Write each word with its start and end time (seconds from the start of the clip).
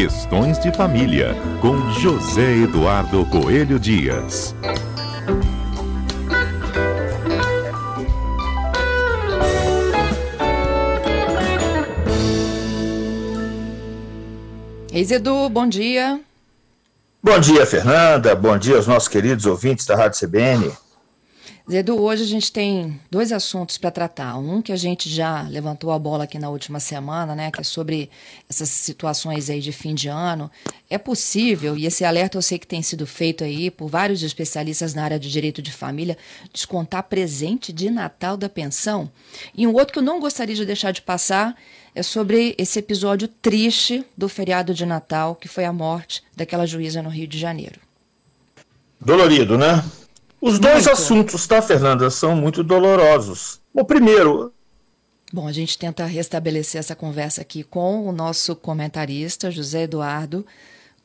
Questões 0.00 0.60
de 0.60 0.70
Família, 0.70 1.34
com 1.60 1.90
José 1.90 2.58
Eduardo 2.58 3.26
Coelho 3.26 3.80
Dias. 3.80 4.54
Eis 14.92 15.10
Edu, 15.10 15.48
bom 15.48 15.66
dia. 15.66 16.20
Bom 17.20 17.40
dia, 17.40 17.66
Fernanda. 17.66 18.36
Bom 18.36 18.56
dia 18.56 18.76
aos 18.76 18.86
nossos 18.86 19.08
queridos 19.08 19.46
ouvintes 19.46 19.84
da 19.84 19.96
Rádio 19.96 20.20
CBN. 20.20 20.70
Zedu, 21.70 22.00
hoje 22.00 22.22
a 22.22 22.26
gente 22.26 22.50
tem 22.50 22.98
dois 23.10 23.30
assuntos 23.32 23.76
para 23.76 23.90
tratar. 23.90 24.38
Um 24.38 24.62
que 24.62 24.72
a 24.72 24.76
gente 24.76 25.08
já 25.08 25.42
levantou 25.42 25.92
a 25.92 25.98
bola 25.98 26.24
aqui 26.24 26.38
na 26.38 26.48
última 26.48 26.80
semana, 26.80 27.34
né, 27.34 27.50
que 27.50 27.60
é 27.60 27.64
sobre 27.64 28.10
essas 28.48 28.68
situações 28.70 29.50
aí 29.50 29.60
de 29.60 29.70
fim 29.70 29.94
de 29.94 30.08
ano. 30.08 30.50
É 30.88 30.96
possível, 30.96 31.76
e 31.76 31.84
esse 31.84 32.04
alerta 32.04 32.38
eu 32.38 32.42
sei 32.42 32.58
que 32.58 32.66
tem 32.66 32.80
sido 32.80 33.06
feito 33.06 33.44
aí 33.44 33.70
por 33.70 33.88
vários 33.88 34.22
especialistas 34.22 34.94
na 34.94 35.04
área 35.04 35.18
de 35.18 35.30
direito 35.30 35.60
de 35.60 35.70
família, 35.70 36.16
descontar 36.52 37.02
presente 37.02 37.72
de 37.72 37.90
Natal 37.90 38.36
da 38.36 38.48
pensão. 38.48 39.10
E 39.54 39.66
um 39.66 39.74
outro 39.74 39.92
que 39.92 39.98
eu 39.98 40.02
não 40.02 40.20
gostaria 40.20 40.54
de 40.54 40.64
deixar 40.64 40.92
de 40.92 41.02
passar 41.02 41.54
é 41.94 42.02
sobre 42.02 42.54
esse 42.56 42.78
episódio 42.78 43.28
triste 43.28 44.04
do 44.16 44.28
feriado 44.28 44.72
de 44.72 44.86
Natal, 44.86 45.34
que 45.34 45.48
foi 45.48 45.64
a 45.64 45.72
morte 45.72 46.22
daquela 46.34 46.66
juíza 46.66 47.02
no 47.02 47.10
Rio 47.10 47.26
de 47.26 47.38
Janeiro. 47.38 47.80
Dolorido, 49.00 49.58
né? 49.58 49.84
Os 50.40 50.58
dois 50.58 50.86
muito. 50.86 50.90
assuntos, 50.90 51.46
tá, 51.46 51.60
Fernanda, 51.60 52.10
são 52.10 52.36
muito 52.36 52.62
dolorosos. 52.62 53.60
O 53.72 53.84
primeiro. 53.84 54.52
Bom, 55.32 55.46
a 55.46 55.52
gente 55.52 55.76
tenta 55.76 56.06
restabelecer 56.06 56.78
essa 56.78 56.96
conversa 56.96 57.42
aqui 57.42 57.62
com 57.62 58.08
o 58.08 58.12
nosso 58.12 58.56
comentarista, 58.56 59.50
José 59.50 59.82
Eduardo. 59.82 60.46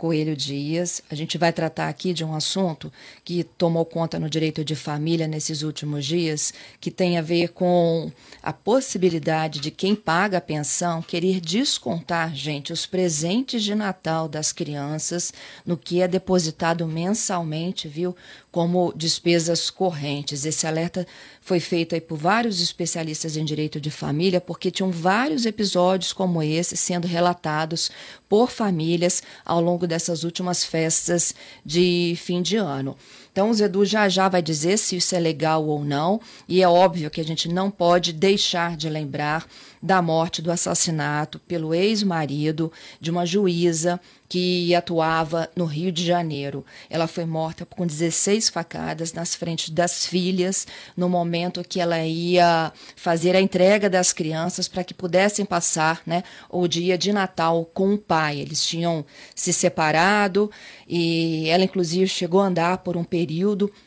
Coelho 0.04 0.36
Dias. 0.36 1.02
A 1.10 1.16
gente 1.16 1.38
vai 1.38 1.54
tratar 1.54 1.88
aqui 1.88 2.14
de 2.14 2.26
um 2.26 2.36
assunto 2.36 2.92
que 3.24 3.44
tomou 3.44 3.86
conta 3.86 4.20
no 4.20 4.30
direito 4.30 4.62
de 4.62 4.76
família 4.76 5.28
nesses 5.28 5.62
últimos 5.62 6.06
dias, 6.06 6.54
que 6.82 6.92
tem 6.92 7.18
a 7.18 7.22
ver 7.22 7.54
com 7.54 8.12
a 8.42 8.52
possibilidade 8.52 9.62
de 9.62 9.72
quem 9.72 9.96
paga 9.96 10.40
a 10.40 10.42
pensão 10.42 11.02
querer 11.02 11.40
descontar, 11.40 12.36
gente, 12.36 12.74
os 12.74 12.86
presentes 12.86 13.64
de 13.64 13.76
Natal 13.76 14.28
das 14.28 14.52
crianças 14.52 15.32
no 15.66 15.78
que 15.78 16.02
é 16.02 16.08
depositado 16.08 16.86
mensalmente, 16.86 17.88
viu? 17.88 18.14
Como 18.54 18.94
despesas 18.96 19.72
correntes. 19.72 20.46
Esse 20.46 20.68
alerta 20.68 21.08
foi 21.42 21.60
feito 21.60 21.96
aí 21.96 22.00
por 22.00 22.20
vários 22.20 22.62
especialistas 22.62 23.36
em 23.36 23.44
direito 23.44 23.82
de 23.82 23.90
família, 23.90 24.40
porque 24.40 24.70
tinham 24.70 24.92
vários 24.92 25.48
episódios 25.48 26.14
como 26.14 26.44
esse 26.44 26.78
sendo 26.78 27.08
relatados 27.08 27.90
por 28.30 28.52
famílias 28.52 29.24
ao 29.44 29.60
longo 29.60 29.88
dessas 29.88 30.24
últimas 30.24 30.64
festas 30.64 31.34
de 31.66 32.16
fim 32.18 32.44
de 32.44 32.56
ano. 32.56 32.96
Então, 33.34 33.50
o 33.50 33.54
Zedu 33.54 33.84
já 33.84 34.08
já 34.08 34.30
vai 34.30 34.44
dizer 34.44 34.78
se 34.78 34.96
isso 34.96 35.16
é 35.16 35.20
legal 35.20 35.66
ou 35.66 35.84
não, 35.84 36.22
e 36.48 36.62
é 36.62 36.68
óbvio 36.70 37.10
que 37.10 37.20
a 37.20 37.24
gente 37.24 37.50
não 37.50 37.72
pode 37.72 38.14
deixar 38.14 38.78
de 38.78 38.88
lembrar 38.88 39.48
da 39.82 40.02
morte, 40.04 40.40
do 40.42 40.52
assassinato 40.52 41.40
pelo 41.40 41.74
ex-marido 41.74 42.72
de 43.02 43.10
uma 43.10 43.26
juíza 43.26 44.00
que 44.30 44.74
atuava 44.74 45.50
no 45.56 45.66
Rio 45.66 45.92
de 45.92 46.06
Janeiro. 46.06 46.66
Ela 46.90 47.06
foi 47.06 47.26
morta 47.26 47.66
com 47.66 47.86
16 47.86 48.50
facadas 48.50 49.14
nas 49.14 49.36
frentes 49.36 49.70
das 49.70 50.06
filhas, 50.06 50.66
no 50.96 51.10
momento 51.10 51.64
que 51.64 51.80
ela 51.80 52.04
ia 52.04 52.72
fazer 52.96 53.36
a 53.36 53.42
entrega 53.42 53.90
das 53.90 54.14
crianças 54.14 54.68
para 54.68 54.84
que 54.84 54.94
pudessem 54.94 55.46
passar 55.46 56.02
né, 56.06 56.24
o 56.50 56.68
dia 56.68 56.98
de 56.98 57.12
Natal 57.12 57.66
com 57.74 57.94
o 57.94 57.98
pai. 57.98 58.40
Eles 58.40 58.66
tinham 58.66 59.06
se 59.36 59.52
separado 59.52 60.50
e 60.88 61.48
ela, 61.50 61.64
inclusive, 61.66 62.08
chegou 62.08 62.42
a 62.42 62.46
andar 62.46 62.78
por 62.80 62.96
um 62.96 63.04
período 63.04 63.23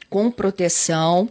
com 0.09 0.31
proteção 0.31 1.29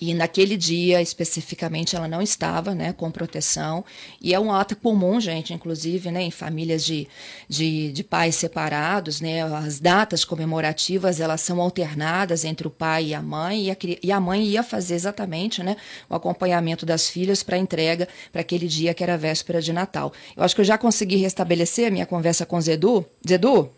e 0.00 0.12
naquele 0.12 0.56
dia, 0.56 1.00
especificamente, 1.00 1.96
ela 1.96 2.06
não 2.06 2.20
estava 2.20 2.74
né, 2.74 2.92
com 2.92 3.10
proteção. 3.10 3.84
E 4.20 4.34
é 4.34 4.40
um 4.40 4.52
ato 4.52 4.76
comum, 4.76 5.18
gente, 5.20 5.54
inclusive, 5.54 6.10
né, 6.10 6.22
em 6.22 6.30
famílias 6.30 6.84
de, 6.84 7.08
de, 7.48 7.92
de, 7.92 8.04
pais 8.04 8.34
separados. 8.34 9.20
Né, 9.20 9.42
as 9.42 9.80
datas 9.80 10.24
comemorativas 10.24 11.18
elas 11.18 11.40
são 11.40 11.60
alternadas 11.60 12.44
entre 12.44 12.66
o 12.66 12.70
pai 12.70 13.06
e 13.06 13.14
a 13.14 13.22
mãe. 13.22 13.64
E 13.64 13.70
a, 13.70 13.76
e 14.02 14.12
a 14.12 14.20
mãe 14.20 14.44
ia 14.44 14.62
fazer 14.62 14.94
exatamente 14.94 15.62
né, 15.62 15.76
o 16.10 16.14
acompanhamento 16.14 16.84
das 16.84 17.08
filhas 17.08 17.42
para 17.42 17.56
entrega 17.56 18.06
para 18.30 18.42
aquele 18.42 18.68
dia 18.68 18.92
que 18.92 19.02
era 19.02 19.16
véspera 19.16 19.62
de 19.62 19.72
Natal. 19.72 20.12
Eu 20.36 20.42
acho 20.42 20.54
que 20.54 20.60
eu 20.60 20.64
já 20.66 20.76
consegui 20.76 21.16
restabelecer 21.16 21.88
a 21.88 21.90
minha 21.90 22.06
conversa 22.06 22.44
com 22.44 22.56
o 22.56 22.60
Zedu. 22.60 23.04
Zedu? 23.26 23.70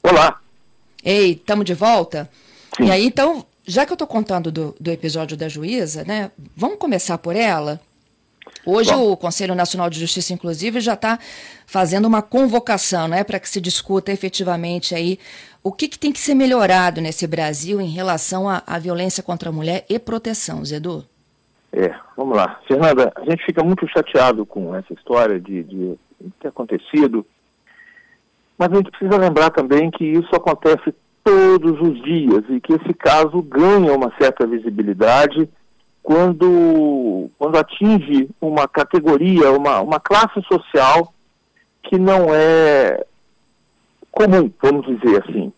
Olá. 0.00 0.40
Ei, 1.02 1.32
estamos 1.32 1.64
de 1.64 1.74
volta? 1.74 2.30
Sim. 2.76 2.84
E 2.86 2.90
aí, 2.90 3.06
então, 3.06 3.44
já 3.66 3.86
que 3.86 3.92
eu 3.92 3.94
estou 3.94 4.06
contando 4.06 4.52
do, 4.52 4.76
do, 4.78 4.90
episódio 4.90 5.36
da 5.36 5.48
juíza, 5.48 6.04
né, 6.04 6.30
vamos 6.56 6.78
começar 6.78 7.18
por 7.18 7.34
ela? 7.34 7.80
Hoje 8.64 8.92
Bom. 8.92 9.12
o 9.12 9.16
Conselho 9.16 9.54
Nacional 9.54 9.88
de 9.88 9.98
Justiça, 9.98 10.32
inclusive, 10.32 10.80
já 10.80 10.94
está 10.94 11.18
fazendo 11.66 12.06
uma 12.06 12.22
convocação 12.22 13.08
né, 13.08 13.24
para 13.24 13.40
que 13.40 13.48
se 13.48 13.60
discuta 13.60 14.12
efetivamente 14.12 14.94
aí 14.94 15.18
o 15.62 15.72
que, 15.72 15.88
que, 15.88 15.98
tem 15.98 16.12
que 16.12 16.20
ser 16.20 16.34
melhorado 16.34 17.00
nesse 17.00 17.26
Brasil 17.26 17.80
em 17.80 17.88
relação 17.88 18.48
à, 18.48 18.78
violência 18.78 19.22
contra 19.22 19.48
a 19.48 19.52
mulher 19.52 19.84
e 19.88 19.98
proteção, 19.98 20.64
Zedu. 20.64 21.04
É, 21.72 21.92
vamos 22.16 22.36
lá. 22.36 22.60
Fernanda, 22.68 23.12
a 23.16 23.24
gente 23.24 23.44
fica 23.44 23.64
muito 23.64 23.86
chateado 23.88 24.46
com 24.46 24.74
essa 24.76 24.92
história 24.92 25.40
de, 25.40 25.64
de 25.64 25.98
ter 26.40 26.48
acontecido, 26.48 27.26
mas 28.56 28.70
a 28.70 28.76
gente 28.76 28.90
precisa 28.90 29.18
lembrar 29.18 29.50
também 29.50 29.90
que 29.90 30.04
isso 30.04 30.34
acontece 30.36 30.94
todos 31.26 31.80
os 31.80 32.00
dias 32.04 32.44
e 32.48 32.60
que 32.60 32.74
esse 32.74 32.94
caso 32.94 33.42
ganha 33.42 33.92
uma 33.92 34.12
certa 34.16 34.46
visibilidade 34.46 35.48
quando, 36.00 37.28
quando 37.36 37.58
atinge 37.58 38.28
uma 38.40 38.68
categoria, 38.68 39.50
uma, 39.50 39.80
uma 39.80 39.98
classe 39.98 40.40
social 40.42 41.12
que 41.82 41.98
não 41.98 42.32
é 42.32 43.04
comum, 44.12 44.48
vamos 44.62 44.86
dizer 44.86 45.24
assim. 45.24 45.52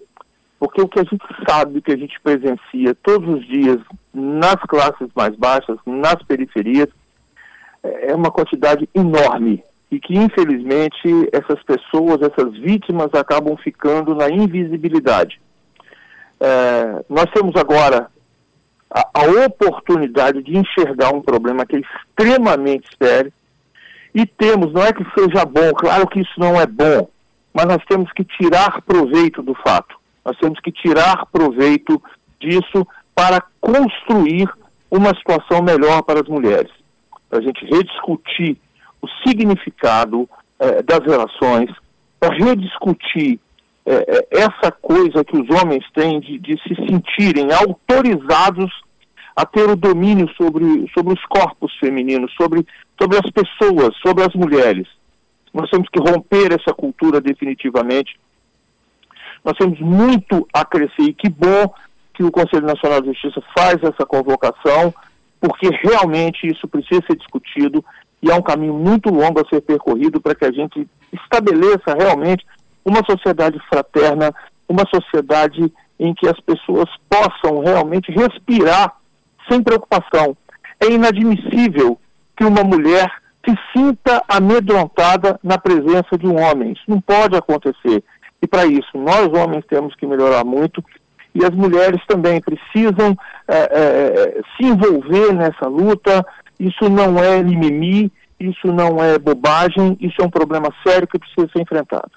Porque 0.58 0.80
o 0.80 0.88
que 0.88 1.00
a 1.00 1.04
gente 1.04 1.22
sabe, 1.46 1.82
que 1.82 1.92
a 1.92 1.98
gente 1.98 2.18
presencia 2.18 2.94
todos 3.02 3.28
os 3.28 3.46
dias 3.46 3.78
nas 4.14 4.56
classes 4.66 5.08
mais 5.14 5.36
baixas, 5.36 5.76
nas 5.84 6.22
periferias, 6.22 6.88
é 7.82 8.14
uma 8.14 8.30
quantidade 8.30 8.88
enorme 8.94 9.62
e 9.90 10.00
que, 10.00 10.16
infelizmente, 10.16 11.28
essas 11.30 11.62
pessoas, 11.62 12.22
essas 12.22 12.54
vítimas 12.54 13.12
acabam 13.12 13.54
ficando 13.58 14.14
na 14.14 14.30
invisibilidade. 14.30 15.38
É, 16.40 17.04
nós 17.08 17.30
temos 17.32 17.56
agora 17.56 18.08
a, 18.90 19.08
a, 19.12 19.46
oportunidade 19.46 20.42
de 20.42 20.56
enxergar 20.56 21.12
um 21.12 21.20
problema 21.20 21.66
que 21.66 21.76
é 21.76 21.80
extremamente 21.80 22.88
sério 22.96 23.32
e 24.14 24.24
temos, 24.24 24.72
não 24.72 24.82
é 24.82 24.92
que 24.92 25.04
seja 25.18 25.44
bom, 25.44 25.72
claro 25.74 26.06
que 26.06 26.20
isso 26.20 26.38
não 26.38 26.60
é 26.60 26.66
bom, 26.66 27.08
mas 27.52 27.66
nós 27.66 27.84
temos 27.86 28.12
que 28.12 28.24
tirar 28.24 28.80
proveito 28.82 29.42
do 29.42 29.54
fato. 29.54 29.96
Nós 30.24 30.36
temos 30.38 30.60
que 30.60 30.70
tirar 30.70 31.26
proveito 31.26 32.02
disso 32.40 32.86
para 33.14 33.42
construir 33.60 34.48
uma 34.90 35.14
situação 35.14 35.62
melhor 35.62 36.02
para 36.02 36.20
as 36.20 36.28
mulheres. 36.28 36.70
Para 37.28 37.40
a 37.40 37.42
gente 37.42 37.64
rediscutir 37.64 38.56
o 39.02 39.08
significado 39.26 40.28
eh, 40.58 40.82
das 40.82 41.00
relações, 41.04 41.70
para 42.18 42.34
rediscutir 42.34 43.38
é, 43.90 44.04
é, 44.06 44.40
essa 44.40 44.70
coisa 44.70 45.24
que 45.24 45.34
os 45.34 45.48
homens 45.48 45.82
têm 45.94 46.20
de, 46.20 46.38
de, 46.38 46.60
se 46.62 46.74
sentirem 46.74 47.50
autorizados 47.50 48.70
a 49.34 49.46
ter 49.46 49.66
o 49.70 49.74
domínio 49.74 50.28
sobre, 50.36 50.90
sobre 50.92 51.14
os 51.14 51.24
corpos 51.24 51.74
femininos, 51.78 52.30
sobre, 52.34 52.66
sobre 53.00 53.16
as 53.16 53.30
pessoas, 53.30 53.96
sobre 54.06 54.24
as 54.24 54.34
mulheres. 54.34 54.86
Nós 55.54 55.70
temos 55.70 55.88
que 55.88 55.98
romper 55.98 56.52
essa 56.52 56.74
cultura 56.74 57.18
definitivamente. 57.18 58.20
Nós 59.42 59.56
temos 59.56 59.80
muito 59.80 60.46
a 60.52 60.66
crescer 60.66 61.04
e 61.04 61.14
que 61.14 61.30
bom 61.30 61.72
que 62.12 62.22
o 62.22 62.30
Conselho 62.30 62.66
Nacional 62.66 63.00
de 63.00 63.08
Justiça 63.08 63.42
faz 63.56 63.82
essa 63.82 64.04
convocação, 64.04 64.92
porque 65.40 65.70
realmente 65.70 66.46
isso 66.46 66.68
precisa 66.68 67.00
ser 67.06 67.16
discutido 67.16 67.82
e 68.22 68.30
há 68.30 68.34
um 68.34 68.42
caminho 68.42 68.74
muito 68.74 69.08
longo 69.08 69.40
a 69.40 69.48
ser 69.48 69.62
percorrido 69.62 70.20
para 70.20 70.34
que 70.34 70.44
a 70.44 70.52
gente 70.52 70.86
estabeleça 71.10 71.94
realmente 71.96 72.44
uma 72.88 73.04
sociedade 73.04 73.58
fraterna, 73.68 74.34
uma 74.68 74.84
sociedade 74.92 75.72
em 75.98 76.14
que 76.14 76.28
as 76.28 76.38
pessoas 76.40 76.88
possam 77.08 77.60
realmente 77.60 78.10
respirar 78.12 78.94
sem 79.48 79.62
preocupação. 79.62 80.36
É 80.80 80.86
inadmissível 80.86 81.98
que 82.36 82.44
uma 82.44 82.62
mulher 82.62 83.10
se 83.44 83.56
sinta 83.72 84.22
amedrontada 84.28 85.38
na 85.42 85.58
presença 85.58 86.16
de 86.16 86.26
um 86.26 86.40
homem. 86.40 86.72
Isso 86.72 86.84
não 86.86 87.00
pode 87.00 87.36
acontecer. 87.36 88.02
E 88.40 88.46
para 88.46 88.66
isso, 88.66 88.96
nós 88.96 89.26
homens 89.32 89.64
temos 89.66 89.94
que 89.96 90.06
melhorar 90.06 90.44
muito 90.44 90.84
e 91.34 91.44
as 91.44 91.50
mulheres 91.50 92.00
também 92.06 92.40
precisam 92.40 93.16
é, 93.46 93.56
é, 93.56 94.42
se 94.56 94.64
envolver 94.64 95.32
nessa 95.32 95.66
luta. 95.66 96.24
Isso 96.58 96.88
não 96.88 97.18
é 97.22 97.42
mimimi, 97.42 98.12
isso 98.38 98.68
não 98.68 99.02
é 99.02 99.18
bobagem, 99.18 99.96
isso 100.00 100.16
é 100.20 100.24
um 100.24 100.30
problema 100.30 100.72
sério 100.86 101.06
que 101.06 101.18
precisa 101.18 101.48
ser 101.52 101.62
enfrentado. 101.62 102.10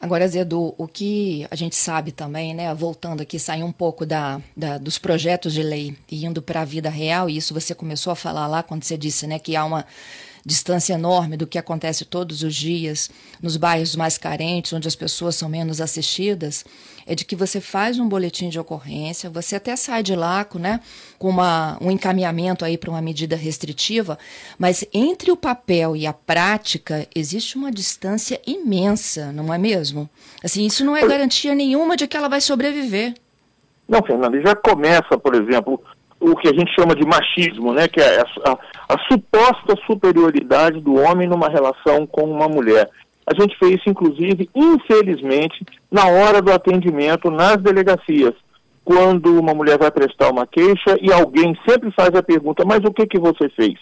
Agora, 0.00 0.28
Zedu, 0.28 0.74
o 0.78 0.86
que 0.86 1.44
a 1.50 1.56
gente 1.56 1.74
sabe 1.74 2.12
também, 2.12 2.54
né, 2.54 2.72
voltando 2.72 3.20
aqui, 3.20 3.36
sair 3.36 3.64
um 3.64 3.72
pouco 3.72 4.06
da, 4.06 4.40
da 4.56 4.78
dos 4.78 4.96
projetos 4.96 5.52
de 5.52 5.62
lei 5.62 5.96
e 6.08 6.24
indo 6.24 6.40
para 6.40 6.60
a 6.60 6.64
vida 6.64 6.88
real, 6.88 7.28
e 7.28 7.36
isso 7.36 7.52
você 7.52 7.74
começou 7.74 8.12
a 8.12 8.16
falar 8.16 8.46
lá 8.46 8.62
quando 8.62 8.84
você 8.84 8.96
disse 8.96 9.26
né, 9.26 9.40
que 9.40 9.56
há 9.56 9.64
uma 9.64 9.84
distância 10.48 10.94
enorme 10.94 11.36
do 11.36 11.46
que 11.46 11.58
acontece 11.58 12.04
todos 12.04 12.42
os 12.42 12.54
dias 12.54 13.10
nos 13.40 13.56
bairros 13.56 13.94
mais 13.94 14.16
carentes, 14.16 14.72
onde 14.72 14.88
as 14.88 14.96
pessoas 14.96 15.36
são 15.36 15.48
menos 15.48 15.80
assistidas, 15.80 16.64
é 17.06 17.14
de 17.14 17.24
que 17.24 17.36
você 17.36 17.60
faz 17.60 17.98
um 17.98 18.08
boletim 18.08 18.48
de 18.48 18.58
ocorrência, 18.58 19.30
você 19.30 19.56
até 19.56 19.76
sai 19.76 20.02
de 20.02 20.16
lá 20.16 20.46
né, 20.54 20.80
com 21.18 21.28
uma, 21.28 21.76
um 21.80 21.90
encaminhamento 21.90 22.64
aí 22.64 22.78
para 22.78 22.90
uma 22.90 23.02
medida 23.02 23.36
restritiva, 23.36 24.18
mas 24.58 24.84
entre 24.92 25.30
o 25.30 25.36
papel 25.36 25.94
e 25.94 26.06
a 26.06 26.12
prática 26.12 27.06
existe 27.14 27.56
uma 27.56 27.70
distância 27.70 28.40
imensa, 28.46 29.30
não 29.32 29.52
é 29.52 29.58
mesmo? 29.58 30.08
Assim, 30.42 30.64
isso 30.64 30.84
não 30.84 30.96
é 30.96 31.06
garantia 31.06 31.54
nenhuma 31.54 31.96
de 31.96 32.06
que 32.06 32.16
ela 32.16 32.28
vai 32.28 32.40
sobreviver. 32.40 33.14
Não, 33.86 34.02
Fernando, 34.02 34.40
já 34.42 34.54
começa, 34.54 35.16
por 35.18 35.34
exemplo, 35.34 35.82
o 36.20 36.34
que 36.36 36.48
a 36.48 36.52
gente 36.52 36.74
chama 36.74 36.94
de 36.94 37.06
machismo, 37.06 37.72
né, 37.72 37.86
que 37.86 38.00
é 38.00 38.20
a, 38.20 38.24
a, 38.50 38.58
a, 38.94 38.98
suposta 39.08 39.76
superioridade 39.86 40.80
do 40.80 40.94
homem 40.94 41.28
numa 41.28 41.48
relação 41.48 42.06
com 42.06 42.22
uma 42.22 42.48
mulher. 42.48 42.88
A 43.26 43.40
gente 43.40 43.56
fez 43.58 43.74
isso, 43.74 43.88
inclusive, 43.88 44.48
infelizmente, 44.54 45.64
na 45.90 46.06
hora 46.06 46.40
do 46.40 46.52
atendimento 46.52 47.30
nas 47.30 47.58
delegacias. 47.58 48.34
Quando 48.84 49.38
uma 49.38 49.52
mulher 49.52 49.78
vai 49.78 49.90
prestar 49.90 50.30
uma 50.30 50.46
queixa 50.46 50.96
e 51.00 51.12
alguém 51.12 51.56
sempre 51.68 51.90
faz 51.92 52.14
a 52.14 52.22
pergunta, 52.22 52.64
mas 52.64 52.82
o 52.84 52.92
que, 52.92 53.06
que 53.06 53.18
você 53.18 53.48
fez? 53.50 53.78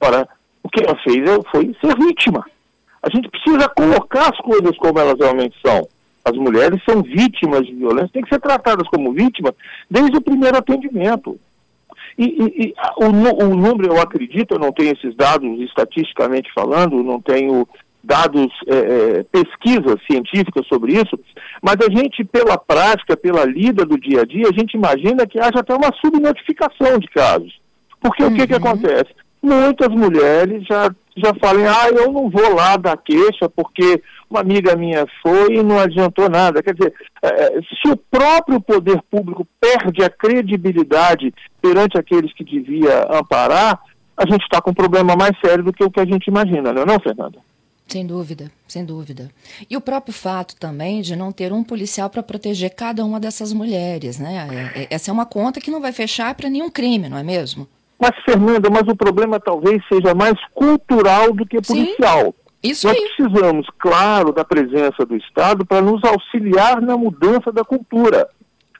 Ora, 0.00 0.26
o 0.62 0.68
que 0.68 0.82
ela 0.82 0.96
fez 0.96 1.22
foi 1.50 1.76
ser 1.80 1.96
vítima. 1.96 2.44
A 3.02 3.10
gente 3.14 3.28
precisa 3.28 3.68
colocar 3.68 4.30
as 4.30 4.38
coisas 4.38 4.76
como 4.78 4.98
elas 4.98 5.18
realmente 5.18 5.54
são. 5.64 5.86
As 6.26 6.36
mulheres 6.36 6.82
são 6.84 7.02
vítimas 7.02 7.64
de 7.64 7.72
violência, 7.72 8.10
têm 8.12 8.22
que 8.22 8.34
ser 8.34 8.40
tratadas 8.40 8.88
como 8.88 9.12
vítimas 9.12 9.54
desde 9.88 10.16
o 10.16 10.20
primeiro 10.20 10.56
atendimento. 10.56 11.38
E, 12.18 12.24
e, 12.24 12.62
e 12.64 12.74
o, 12.96 13.44
o, 13.44 13.54
número, 13.54 13.92
eu 13.92 14.00
acredito, 14.00 14.54
eu 14.54 14.58
não 14.58 14.72
tenho 14.72 14.92
esses 14.92 15.14
dados 15.14 15.60
estatisticamente 15.60 16.52
falando, 16.52 17.00
não 17.04 17.20
tenho 17.20 17.68
dados, 18.02 18.48
é, 18.66 18.76
é, 18.76 19.22
pesquisas 19.30 20.00
científicas 20.10 20.66
sobre 20.66 20.94
isso, 20.94 21.16
mas 21.62 21.76
a 21.80 21.88
gente, 21.88 22.24
pela 22.24 22.58
prática, 22.58 23.16
pela 23.16 23.44
lida 23.44 23.84
do 23.84 23.96
dia 23.96 24.22
a 24.22 24.24
dia, 24.24 24.48
a 24.48 24.58
gente 24.58 24.74
imagina 24.74 25.28
que 25.28 25.38
haja 25.38 25.60
até 25.60 25.72
uma 25.74 25.92
subnotificação 26.00 26.98
de 26.98 27.06
casos. 27.06 27.60
Porque 28.00 28.24
uhum. 28.24 28.30
o 28.30 28.34
que, 28.34 28.48
que 28.48 28.52
uhum. 28.52 28.58
acontece? 28.58 29.10
Muitas 29.40 29.88
mulheres 29.90 30.64
já, 30.66 30.90
já 31.16 31.32
falam, 31.40 31.68
ah, 31.68 31.88
eu 31.88 32.12
não 32.12 32.28
vou 32.28 32.52
lá 32.52 32.76
dar 32.76 32.96
queixa 32.96 33.48
porque 33.48 34.02
uma 34.30 34.40
amiga 34.40 34.76
minha 34.76 35.06
foi 35.22 35.56
e 35.56 35.62
não 35.62 35.78
adiantou 35.78 36.28
nada. 36.28 36.62
Quer 36.62 36.74
dizer, 36.74 36.94
é, 37.22 37.28
é, 37.28 37.60
se 37.62 37.90
o 37.90 37.96
próprio 37.96 38.60
poder 38.60 39.00
público 39.10 39.46
perde 39.60 40.02
a 40.02 40.10
credibilidade 40.10 41.32
perante 41.60 41.98
aqueles 41.98 42.32
que 42.32 42.44
devia 42.44 43.06
amparar, 43.10 43.80
a 44.16 44.26
gente 44.26 44.42
está 44.42 44.60
com 44.60 44.70
um 44.70 44.74
problema 44.74 45.14
mais 45.14 45.38
sério 45.44 45.62
do 45.62 45.72
que 45.72 45.84
o 45.84 45.90
que 45.90 46.00
a 46.00 46.06
gente 46.06 46.26
imagina, 46.26 46.72
não 46.72 46.82
é 46.82 46.86
não, 46.86 46.98
Fernanda? 46.98 47.38
Sem 47.86 48.04
dúvida, 48.04 48.50
sem 48.66 48.84
dúvida. 48.84 49.30
E 49.70 49.76
o 49.76 49.80
próprio 49.80 50.12
fato 50.12 50.56
também 50.56 51.00
de 51.02 51.14
não 51.14 51.30
ter 51.30 51.52
um 51.52 51.62
policial 51.62 52.10
para 52.10 52.22
proteger 52.22 52.70
cada 52.74 53.04
uma 53.04 53.20
dessas 53.20 53.52
mulheres, 53.52 54.18
né? 54.18 54.72
É, 54.74 54.94
essa 54.94 55.10
é 55.10 55.14
uma 55.14 55.24
conta 55.24 55.60
que 55.60 55.70
não 55.70 55.80
vai 55.80 55.92
fechar 55.92 56.34
para 56.34 56.50
nenhum 56.50 56.68
crime, 56.68 57.08
não 57.08 57.16
é 57.16 57.22
mesmo? 57.22 57.68
Mas, 57.98 58.10
Fernanda, 58.24 58.68
mas 58.68 58.88
o 58.88 58.96
problema 58.96 59.38
talvez 59.38 59.80
seja 59.88 60.14
mais 60.14 60.34
cultural 60.52 61.32
do 61.32 61.46
que 61.46 61.62
policial. 61.62 62.24
Sim. 62.24 62.45
Isso 62.62 62.86
Nós 62.86 62.96
aí. 62.96 63.08
precisamos, 63.16 63.66
claro, 63.78 64.32
da 64.32 64.44
presença 64.44 65.04
do 65.04 65.16
Estado 65.16 65.64
para 65.64 65.82
nos 65.82 66.02
auxiliar 66.04 66.80
na 66.80 66.96
mudança 66.96 67.52
da 67.52 67.64
cultura. 67.64 68.28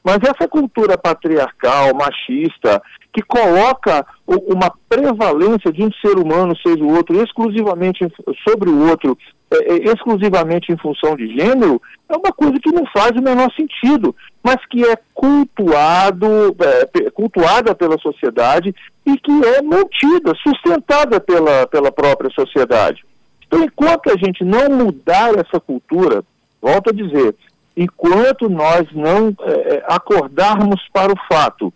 Mas 0.03 0.19
essa 0.23 0.47
cultura 0.47 0.97
patriarcal, 0.97 1.93
machista, 1.93 2.81
que 3.13 3.21
coloca 3.21 4.05
uma 4.25 4.71
prevalência 4.87 5.71
de 5.71 5.83
um 5.83 5.91
ser 6.01 6.17
humano, 6.17 6.55
seja 6.65 6.83
o 6.83 6.95
outro, 6.95 7.21
exclusivamente 7.21 8.07
sobre 8.47 8.69
o 8.69 8.87
outro, 8.89 9.17
é, 9.49 9.73
é, 9.73 9.77
exclusivamente 9.91 10.71
em 10.71 10.77
função 10.77 11.15
de 11.15 11.27
gênero, 11.35 11.81
é 12.09 12.15
uma 12.15 12.31
coisa 12.31 12.59
que 12.59 12.71
não 12.71 12.85
faz 12.87 13.11
o 13.11 13.21
menor 13.21 13.51
sentido, 13.53 14.15
mas 14.43 14.57
que 14.67 14.85
é 14.85 14.97
cultuado, 15.13 16.55
é, 16.59 17.09
cultuada 17.11 17.73
pela 17.73 17.97
sociedade 17.97 18.73
e 19.05 19.17
que 19.17 19.31
é 19.45 19.61
mantida, 19.61 20.33
sustentada 20.43 21.19
pela, 21.19 21.67
pela 21.67 21.91
própria 21.91 22.29
sociedade. 22.31 23.03
Então, 23.47 23.63
enquanto 23.63 24.09
a 24.11 24.17
gente 24.17 24.43
não 24.43 24.69
mudar 24.69 25.33
essa 25.37 25.59
cultura, 25.59 26.23
volto 26.61 26.89
a 26.89 26.93
dizer, 26.93 27.33
enquanto 27.75 28.49
nós 28.49 28.87
não 28.91 29.33
é, 29.41 29.75
é, 29.75 29.85
acordarmos 29.87 30.81
para 30.91 31.11
o 31.11 31.19
fato 31.27 31.73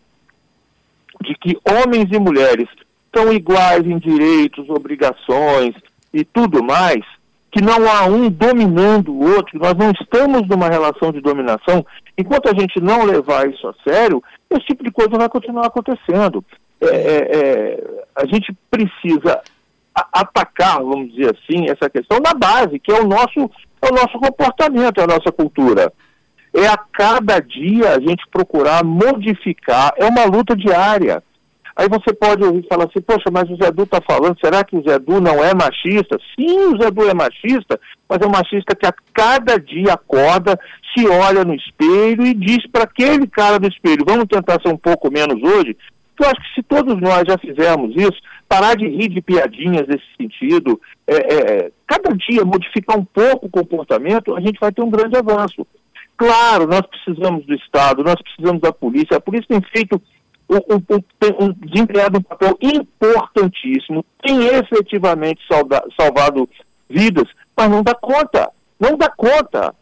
de 1.21 1.35
que 1.35 1.57
homens 1.63 2.09
e 2.11 2.19
mulheres 2.19 2.67
são 3.15 3.31
iguais 3.31 3.85
em 3.85 3.97
direitos, 3.97 4.69
obrigações 4.69 5.75
e 6.13 6.25
tudo 6.25 6.63
mais, 6.63 7.05
que 7.51 7.61
não 7.61 7.89
há 7.89 8.05
um 8.05 8.29
dominando 8.29 9.13
o 9.13 9.35
outro, 9.35 9.59
nós 9.59 9.75
não 9.75 9.91
estamos 9.91 10.47
numa 10.47 10.69
relação 10.69 11.11
de 11.11 11.21
dominação, 11.21 11.85
enquanto 12.17 12.49
a 12.49 12.53
gente 12.53 12.79
não 12.79 13.03
levar 13.03 13.49
isso 13.49 13.67
a 13.67 13.73
sério, 13.83 14.23
esse 14.49 14.65
tipo 14.65 14.83
de 14.83 14.91
coisa 14.91 15.17
vai 15.17 15.29
continuar 15.29 15.67
acontecendo. 15.67 16.43
É, 16.81 16.87
é, 16.87 17.37
é 17.37 18.01
a 18.15 18.25
gente 18.25 18.55
precisa 18.69 19.41
atacar, 19.95 20.81
vamos 20.81 21.13
dizer 21.13 21.35
assim, 21.35 21.69
essa 21.69 21.89
questão 21.89 22.19
na 22.19 22.33
base, 22.33 22.79
que 22.79 22.91
é 22.91 22.99
o 22.99 23.07
nosso, 23.07 23.49
é 23.81 23.87
o 23.87 23.93
nosso 23.93 24.19
comportamento, 24.19 24.99
é 24.99 25.03
a 25.03 25.07
nossa 25.07 25.31
cultura. 25.31 25.91
É 26.53 26.67
a 26.67 26.77
cada 26.77 27.39
dia 27.39 27.91
a 27.91 27.99
gente 27.99 28.23
procurar 28.29 28.83
modificar, 28.83 29.93
é 29.97 30.05
uma 30.05 30.25
luta 30.25 30.55
diária. 30.55 31.23
Aí 31.75 31.87
você 31.87 32.13
pode 32.13 32.43
ouvir 32.43 32.67
falar 32.67 32.85
assim, 32.85 33.01
poxa, 33.01 33.31
mas 33.31 33.49
o 33.49 33.55
Zé 33.55 33.71
Du 33.71 33.83
está 33.83 34.01
falando, 34.01 34.37
será 34.39 34.63
que 34.63 34.75
o 34.75 34.83
Zé 34.83 34.99
Du 34.99 35.21
não 35.21 35.43
é 35.43 35.53
machista? 35.53 36.19
Sim, 36.35 36.73
o 36.73 36.77
Zé 36.77 36.91
Du 36.91 37.09
é 37.09 37.13
machista, 37.13 37.79
mas 38.07 38.19
é 38.21 38.27
um 38.27 38.31
machista 38.31 38.75
que 38.75 38.85
a 38.85 38.93
cada 39.13 39.57
dia 39.57 39.93
acorda, 39.93 40.59
se 40.93 41.07
olha 41.07 41.45
no 41.45 41.55
espelho 41.55 42.25
e 42.25 42.33
diz 42.33 42.67
para 42.69 42.83
aquele 42.83 43.25
cara 43.25 43.57
do 43.57 43.67
espelho, 43.67 44.05
vamos 44.05 44.25
tentar 44.25 44.61
ser 44.61 44.67
um 44.67 44.77
pouco 44.77 45.09
menos 45.09 45.41
hoje? 45.41 45.77
Eu 46.19 46.27
acho 46.27 46.41
que 46.41 46.55
se 46.55 46.63
todos 46.63 46.99
nós 47.01 47.23
já 47.27 47.37
fizermos 47.37 47.95
isso, 47.95 48.19
parar 48.47 48.75
de 48.75 48.87
rir 48.87 49.09
de 49.09 49.21
piadinhas 49.21 49.87
nesse 49.87 50.05
sentido, 50.17 50.79
é, 51.07 51.15
é, 51.15 51.71
cada 51.87 52.15
dia 52.15 52.45
modificar 52.45 52.97
um 52.97 53.05
pouco 53.05 53.47
o 53.47 53.49
comportamento, 53.49 54.35
a 54.35 54.39
gente 54.39 54.59
vai 54.59 54.71
ter 54.71 54.83
um 54.83 54.89
grande 54.89 55.17
avanço. 55.17 55.65
Claro, 56.15 56.67
nós 56.67 56.81
precisamos 56.81 57.45
do 57.45 57.55
Estado, 57.55 58.03
nós 58.03 58.21
precisamos 58.21 58.61
da 58.61 58.71
polícia. 58.71 59.17
A 59.17 59.21
polícia 59.21 59.47
tem 59.47 59.61
feito 59.61 59.99
um, 60.47 60.57
um, 60.75 61.45
um, 61.45 61.53
desempenhado 61.65 62.19
um 62.19 62.21
papel 62.21 62.57
importantíssimo, 62.61 64.05
tem 64.21 64.45
efetivamente 64.45 65.41
salda, 65.47 65.83
salvado 65.99 66.47
vidas, 66.89 67.27
mas 67.55 67.69
não 67.69 67.81
dá 67.81 67.95
conta, 67.95 68.49
não 68.79 68.97
dá 68.97 69.09
conta. 69.09 69.73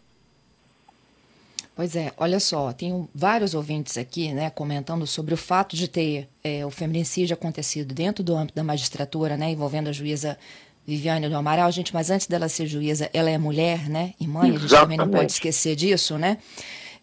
Pois 1.80 1.96
é, 1.96 2.12
olha 2.18 2.42
só, 2.42 2.74
tenho 2.74 3.08
vários 3.16 3.54
ouvintes 3.54 3.98
aqui, 3.98 4.34
né, 4.34 4.50
comentando 4.50 5.08
sobre 5.08 5.34
o 5.34 5.38
fato 5.38 5.78
de 5.78 5.88
ter 5.88 6.28
é, 6.44 6.66
o 6.66 6.70
feminicídio 6.70 7.34
acontecido 7.34 7.94
dentro 7.94 8.22
do 8.22 8.36
âmbito 8.36 8.54
da 8.54 8.66
magistratura, 8.66 9.38
né, 9.38 9.52
envolvendo 9.52 9.88
a 9.88 9.94
juíza 9.94 10.38
Viviane 10.86 11.30
do 11.30 11.38
Amaral, 11.38 11.72
gente, 11.72 11.94
mas 11.94 12.10
antes 12.10 12.28
dela 12.28 12.50
ser 12.50 12.68
juíza, 12.68 13.10
ela 13.14 13.30
é 13.30 13.38
mulher, 13.38 13.88
né, 13.88 14.14
e 14.20 14.28
mãe, 14.28 14.58
a 14.58 14.60
gente 14.60 14.70
também 14.70 14.98
não 14.98 15.08
pode 15.08 15.32
esquecer 15.32 15.74
disso, 15.74 16.18
né. 16.18 16.40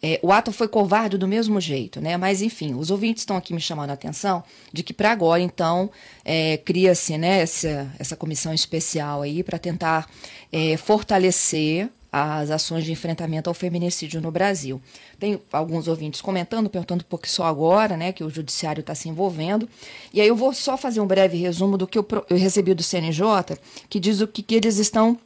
É, 0.03 0.21
o 0.23 0.31
ato 0.31 0.53
foi 0.53 0.69
covarde 0.69 1.17
do 1.17 1.27
mesmo 1.27 1.59
jeito, 1.59 2.03
né? 2.03 2.19
Mas 2.19 2.43
enfim, 2.43 2.75
os 2.75 2.91
ouvintes 2.91 3.23
estão 3.23 3.35
aqui 3.35 3.55
me 3.55 3.61
chamando 3.63 3.89
a 3.89 3.95
atenção 3.95 4.45
de 4.71 4.83
que 4.83 4.93
para 4.93 5.11
agora, 5.11 5.41
então, 5.41 5.91
é, 6.23 6.59
cria-se 6.59 7.17
né, 7.17 7.41
essa, 7.41 7.91
essa 7.99 8.15
comissão 8.15 8.53
especial 8.53 9.23
aí 9.23 9.43
para 9.43 9.59
tentar 9.59 10.07
é, 10.53 10.77
fortalecer 10.77 11.89
as 12.13 12.51
ações 12.51 12.85
de 12.85 12.93
enfrentamento 12.93 13.51
ao 13.51 13.55
feminicídio 13.55 14.21
no 14.21 14.31
Brasil. 14.31 14.81
Tem 15.19 15.41
alguns 15.53 15.89
ouvintes 15.89 16.21
comentando, 16.21 16.71
perguntando 16.71 17.05
por 17.05 17.21
que 17.21 17.31
só 17.31 17.45
agora, 17.45 17.97
né, 17.97 18.13
que 18.13 18.25
o 18.25 18.31
judiciário 18.31 18.81
está 18.81 18.95
se 18.95 19.09
envolvendo. 19.09 19.69
E 20.13 20.21
aí 20.21 20.29
eu 20.29 20.37
vou 20.37 20.53
só 20.53 20.77
fazer 20.77 21.01
um 21.01 21.07
breve 21.07 21.37
resumo 21.37 21.77
do 21.77 21.87
que 21.87 21.99
eu, 21.99 22.07
eu 22.31 22.37
recebi 22.37 22.75
do 22.75 22.83
CNJ, 22.83 23.59
que 23.89 24.01
diz 24.01 24.21
o 24.21 24.27
que, 24.27 24.43
que 24.43 24.55
eles 24.55 24.79
estão 24.79 25.19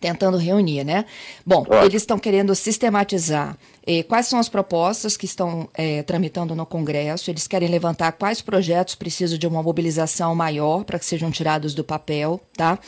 tentando 0.00 0.36
reunir, 0.36 0.84
né? 0.84 1.06
Bom, 1.44 1.64
eles 1.82 2.02
estão 2.02 2.18
querendo 2.18 2.54
sistematizar 2.54 3.56
eh, 3.86 4.02
quais 4.02 4.26
são 4.26 4.38
as 4.38 4.48
propostas 4.48 5.16
que 5.16 5.24
estão 5.24 5.68
eh, 5.74 6.02
tramitando 6.02 6.54
no 6.54 6.66
Congresso, 6.66 7.30
eles 7.30 7.46
querem 7.46 7.68
levantar 7.68 8.12
quais 8.12 8.42
projetos 8.42 8.94
precisam 8.94 9.38
de 9.38 9.46
uma 9.46 9.62
mobilização 9.62 10.34
maior 10.34 10.84
para 10.84 10.98
que 10.98 11.06
sejam 11.06 11.30
tirados 11.30 11.72
do 11.72 11.82
papel, 11.82 12.40
tá? 12.56 12.78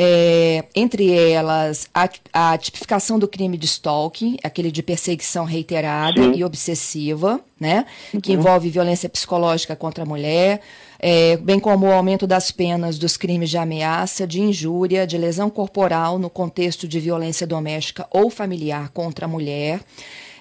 É, 0.00 0.64
entre 0.76 1.12
elas, 1.12 1.90
a, 1.92 2.08
a, 2.32 2.56
tipificação 2.56 3.18
do 3.18 3.26
crime 3.26 3.56
de 3.56 3.66
stalking, 3.66 4.36
aquele 4.44 4.70
de 4.70 4.80
perseguição 4.80 5.44
reiterada 5.44 6.22
Sim. 6.22 6.34
e 6.36 6.44
obsessiva, 6.44 7.40
né? 7.58 7.84
Uhum. 8.14 8.20
Que 8.20 8.32
envolve 8.32 8.70
violência 8.70 9.08
psicológica 9.08 9.74
contra 9.74 10.04
a 10.04 10.06
mulher, 10.06 10.60
é, 11.00 11.36
bem 11.38 11.58
como 11.58 11.86
o 11.86 11.92
aumento 11.92 12.28
das 12.28 12.52
penas 12.52 12.96
dos 12.96 13.16
crimes 13.16 13.50
de 13.50 13.58
ameaça, 13.58 14.24
de 14.24 14.40
injúria, 14.40 15.04
de 15.04 15.18
lesão 15.18 15.50
corporal 15.50 16.16
no 16.16 16.30
contexto 16.30 16.86
de 16.86 17.00
violência 17.00 17.44
doméstica 17.44 18.06
ou 18.12 18.30
familiar 18.30 18.90
contra 18.90 19.24
a 19.24 19.28
mulher 19.28 19.80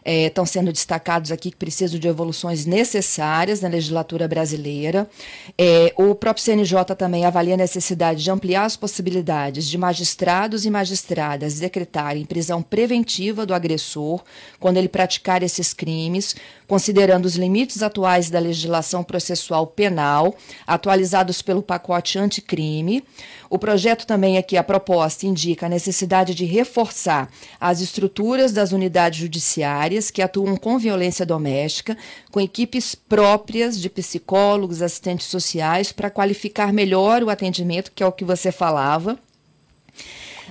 estão 0.07 0.45
é, 0.45 0.47
sendo 0.47 0.71
destacados 0.71 1.33
aqui 1.33 1.51
que 1.51 1.57
precisam 1.57 1.99
de 1.99 2.07
evoluções 2.07 2.65
necessárias 2.65 3.59
na 3.59 3.67
legislatura 3.67 4.25
brasileira. 4.25 5.09
É, 5.57 5.93
o 5.97 6.15
próprio 6.15 6.45
CNJ 6.45 6.95
também 6.97 7.25
avalia 7.25 7.55
a 7.55 7.57
necessidade 7.57 8.23
de 8.23 8.31
ampliar 8.31 8.63
as 8.63 8.77
possibilidades 8.77 9.67
de 9.67 9.77
magistrados 9.77 10.65
e 10.65 10.69
magistradas 10.69 11.59
decretarem 11.59 12.23
prisão 12.23 12.61
preventiva 12.61 13.45
do 13.45 13.53
agressor 13.53 14.23
quando 14.61 14.77
ele 14.77 14.87
praticar 14.87 15.43
esses 15.43 15.73
crimes, 15.73 16.35
considerando 16.67 17.25
os 17.25 17.35
limites 17.35 17.83
atuais 17.83 18.29
da 18.29 18.39
legislação 18.39 19.03
processual 19.03 19.67
penal, 19.67 20.35
atualizados 20.65 21.41
pelo 21.41 21.61
pacote 21.61 22.17
anticrime. 22.17 23.03
O 23.49 23.57
projeto 23.57 24.05
também 24.05 24.37
aqui, 24.37 24.55
a 24.55 24.63
proposta, 24.63 25.25
indica 25.25 25.65
a 25.65 25.69
necessidade 25.69 26.33
de 26.33 26.45
reforçar 26.45 27.29
as 27.59 27.81
estruturas 27.81 28.51
das 28.51 28.71
unidades 28.71 29.19
judiciárias 29.19 29.96
que 30.11 30.21
atuam 30.21 30.55
com 30.55 30.77
violência 30.77 31.25
doméstica, 31.25 31.97
com 32.31 32.39
equipes 32.39 32.95
próprias 32.95 33.79
de 33.79 33.89
psicólogos, 33.89 34.81
assistentes 34.81 35.27
sociais, 35.27 35.91
para 35.91 36.09
qualificar 36.09 36.71
melhor 36.71 37.23
o 37.23 37.29
atendimento, 37.29 37.91
que 37.93 38.03
é 38.03 38.07
o 38.07 38.11
que 38.11 38.23
você 38.23 38.51
falava. 38.51 39.17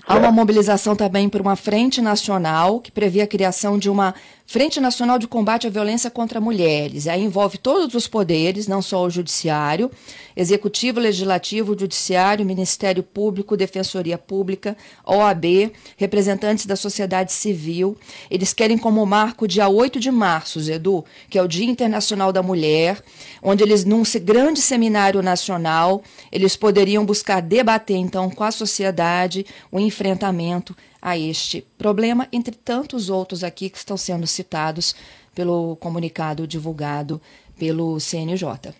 Há 0.06 0.16
uma 0.16 0.30
mobilização 0.30 0.94
também 0.94 1.28
por 1.28 1.40
uma 1.40 1.56
frente 1.56 2.00
nacional 2.00 2.80
que 2.80 2.92
prevê 2.92 3.22
a 3.22 3.26
criação 3.26 3.78
de 3.78 3.90
uma 3.90 4.14
Frente 4.48 4.78
Nacional 4.78 5.18
de 5.18 5.26
Combate 5.26 5.66
à 5.66 5.70
Violência 5.70 6.08
contra 6.08 6.40
Mulheres. 6.40 7.08
Aí 7.08 7.20
envolve 7.20 7.58
todos 7.58 7.92
os 7.96 8.06
poderes, 8.06 8.68
não 8.68 8.80
só 8.80 9.02
o 9.04 9.10
Judiciário, 9.10 9.90
Executivo, 10.36 11.00
Legislativo, 11.00 11.76
Judiciário, 11.76 12.46
Ministério 12.46 13.02
Público, 13.02 13.56
Defensoria 13.56 14.16
Pública, 14.16 14.76
OAB, 15.04 15.72
representantes 15.96 16.64
da 16.64 16.76
sociedade 16.76 17.32
civil. 17.32 17.98
Eles 18.30 18.52
querem 18.52 18.78
como 18.78 19.04
marco 19.04 19.48
dia 19.48 19.68
8 19.68 19.98
de 19.98 20.12
março, 20.12 20.60
Edu, 20.70 21.04
que 21.28 21.36
é 21.36 21.42
o 21.42 21.48
Dia 21.48 21.68
Internacional 21.68 22.32
da 22.32 22.42
Mulher, 22.42 23.02
onde 23.42 23.64
eles, 23.64 23.84
num 23.84 24.04
grande 24.22 24.60
seminário 24.60 25.22
nacional, 25.22 26.04
eles 26.30 26.54
poderiam 26.54 27.04
buscar 27.04 27.42
debater, 27.42 27.96
então, 27.96 28.30
com 28.30 28.44
a 28.44 28.52
sociedade 28.52 29.44
o 29.72 29.80
enfrentamento 29.80 30.76
a 31.06 31.16
este 31.16 31.64
problema, 31.78 32.26
entre 32.32 32.56
tantos 32.56 33.08
outros 33.08 33.44
aqui 33.44 33.70
que 33.70 33.78
estão 33.78 33.96
sendo 33.96 34.26
citados 34.26 34.92
pelo 35.36 35.76
comunicado 35.76 36.48
divulgado 36.48 37.20
pelo 37.56 38.00
CNJ. 38.00 38.74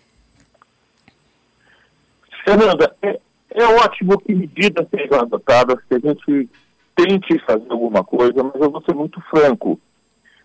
Fernanda, 2.43 2.93
é, 3.01 3.17
é 3.51 3.65
ótimo 3.65 4.19
que 4.19 4.35
medidas 4.35 4.85
sejam 4.89 5.21
adotadas, 5.21 5.79
que 5.87 5.95
a 5.95 5.99
gente 5.99 6.49
tente 6.93 7.39
fazer 7.45 7.71
alguma 7.71 8.03
coisa, 8.03 8.43
mas 8.43 8.61
eu 8.61 8.71
vou 8.71 8.81
ser 8.81 8.93
muito 8.93 9.21
franco. 9.29 9.79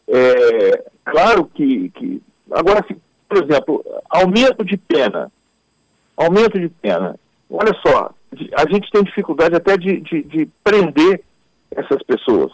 É, 0.07 0.85
claro 1.05 1.47
que, 1.47 1.89
que. 1.91 2.23
Agora, 2.53 2.87
por 3.29 3.43
exemplo, 3.43 3.85
aumento 4.09 4.65
de 4.65 4.77
pena. 4.77 5.33
Aumento 6.17 6.61
de 6.61 6.69
pena. 6.69 7.19
Olha 7.51 7.75
só, 7.85 8.15
a 8.57 8.71
gente 8.71 8.89
tem 8.93 9.03
dificuldade 9.03 9.57
até 9.57 9.77
de, 9.77 10.01
de, 10.01 10.23
de 10.23 10.49
prender 10.63 11.25
essas 11.77 12.03
pessoas. 12.03 12.53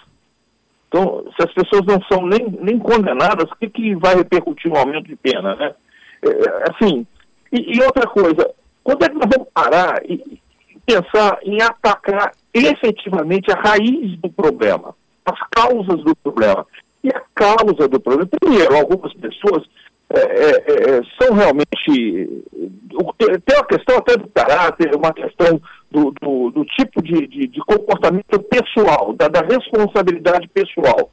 Então, 0.88 1.24
se 1.36 1.42
as 1.42 1.52
pessoas 1.52 1.84
não 1.84 2.00
são 2.02 2.26
nem, 2.26 2.46
nem 2.60 2.78
condenadas, 2.78 3.50
o 3.50 3.56
que, 3.56 3.68
que 3.68 3.94
vai 3.94 4.16
repercutir 4.16 4.72
um 4.72 4.76
aumento 4.76 5.06
de 5.06 5.16
pena, 5.16 5.54
né? 5.54 5.74
É, 6.22 6.28
é, 6.28 6.64
assim, 6.70 7.06
e, 7.52 7.76
e, 7.76 7.82
outra 7.82 8.06
coisa, 8.06 8.50
quando 8.82 9.04
é 9.04 9.08
que 9.08 9.14
nós 9.14 9.28
vamos 9.32 9.48
parar 9.52 10.02
e, 10.04 10.14
e 10.14 10.78
pensar 10.84 11.38
em 11.42 11.60
atacar 11.62 12.32
efetivamente 12.52 13.52
a 13.52 13.60
raiz 13.60 14.18
do 14.18 14.30
problema, 14.30 14.94
as 15.24 15.38
causas 15.50 16.02
do 16.02 16.16
problema? 16.16 16.66
E 17.04 17.08
a 17.10 17.22
causa 17.34 17.86
do 17.86 18.00
problema, 18.00 18.28
primeiro, 18.40 18.76
algumas 18.76 19.12
pessoas 19.14 19.64
é, 20.10 20.20
é, 20.20 20.96
é, 20.96 21.02
são 21.20 21.34
realmente. 21.34 22.42
Tem 23.44 23.56
uma 23.56 23.66
questão 23.66 23.98
até 23.98 24.16
do 24.16 24.26
caráter, 24.28 24.94
uma 24.94 25.12
questão 25.12 25.60
do, 25.90 26.12
do, 26.20 26.50
do 26.50 26.64
tipo 26.64 27.02
de, 27.02 27.26
de, 27.26 27.46
de, 27.46 27.60
comportamento 27.60 28.38
pessoal, 28.40 29.12
da, 29.12 29.28
da, 29.28 29.40
responsabilidade 29.40 30.48
pessoal. 30.48 31.10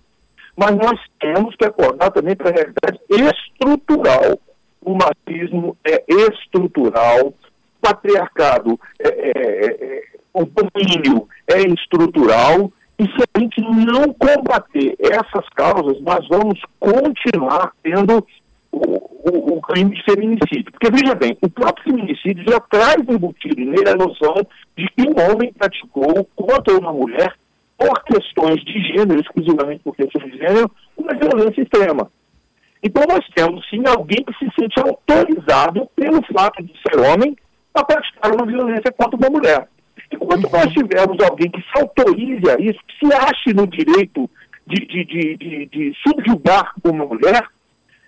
Mas 0.56 0.76
nós 0.78 1.00
temos 1.20 1.56
que 1.56 1.66
acordar 1.66 2.12
também 2.12 2.36
para 2.36 2.50
a 2.50 2.54
realidade 2.54 3.00
estrutural. 3.10 4.40
O 4.82 4.94
machismo 4.96 5.76
é 5.84 6.04
estrutural, 6.08 7.28
o 7.28 7.34
patriarcado, 7.82 8.80
é, 9.00 9.08
é, 9.08 9.68
é, 9.68 10.04
o 10.34 10.46
domínio 10.46 11.28
é 11.48 11.62
estrutural, 11.64 12.72
e 12.98 13.04
se 13.04 13.24
a 13.34 13.40
gente 13.40 13.60
não 13.62 14.14
combater 14.14 14.96
essas 15.00 15.48
causas, 15.50 16.00
nós 16.02 16.26
vamos 16.30 16.62
continuar 16.80 17.74
tendo 17.84 18.26
o, 18.76 19.58
o, 19.58 19.62
crime 19.62 19.96
de 19.96 20.04
feminicídio. 20.04 20.72
Porque, 20.72 20.92
veja 20.92 21.16
bem, 21.16 21.38
o 21.42 21.50
próprio 21.50 21.86
feminicídio 21.86 22.44
já 22.48 22.60
traz 22.60 22.98
embutido 23.08 23.64
nele 23.64 23.90
a 23.90 23.96
noção 23.96 24.36
de 24.78 24.88
que 24.90 25.02
um 25.08 25.32
homem 25.32 25.54
praticou 25.54 26.28
contra 26.36 26.78
uma 26.78 26.92
mulher, 26.92 27.34
por 27.78 28.04
questões 28.04 28.64
de 28.64 28.82
gênero, 28.94 29.20
exclusivamente 29.20 29.82
por 29.84 29.96
questões 29.96 30.32
de 30.32 30.38
gênero, 30.38 30.72
uma 30.98 31.14
violência 31.14 31.62
extrema. 31.62 32.10
Então, 32.82 33.04
nós 33.08 33.26
temos, 33.36 33.68
sim, 33.70 33.82
alguém 33.86 34.24
que 34.24 34.34
se 34.34 34.52
sente 34.58 34.80
autorizado 34.80 35.90
pelo 35.96 36.22
fato 36.34 36.64
de 36.64 36.74
ser 36.82 37.00
homem 37.00 37.36
a 37.74 37.84
praticar 37.84 38.34
uma 38.34 38.46
violência 38.46 38.92
contra 38.92 39.18
uma 39.18 39.30
mulher. 39.30 39.68
Enquanto 40.12 40.50
nós 40.50 40.72
tivermos 40.72 41.18
alguém 41.24 41.50
que 41.50 41.62
se 41.62 41.80
autorize 41.80 42.50
a 42.50 42.56
isso, 42.60 42.80
que 42.88 43.08
se 43.08 43.14
ache 43.14 43.54
no 43.54 43.68
direito 43.68 44.30
de, 44.68 44.86
de, 44.86 45.04
de, 45.04 45.38
de, 45.38 45.66
de 45.66 45.94
subjugar 46.08 46.74
uma 46.84 47.06
mulher, 47.06 47.44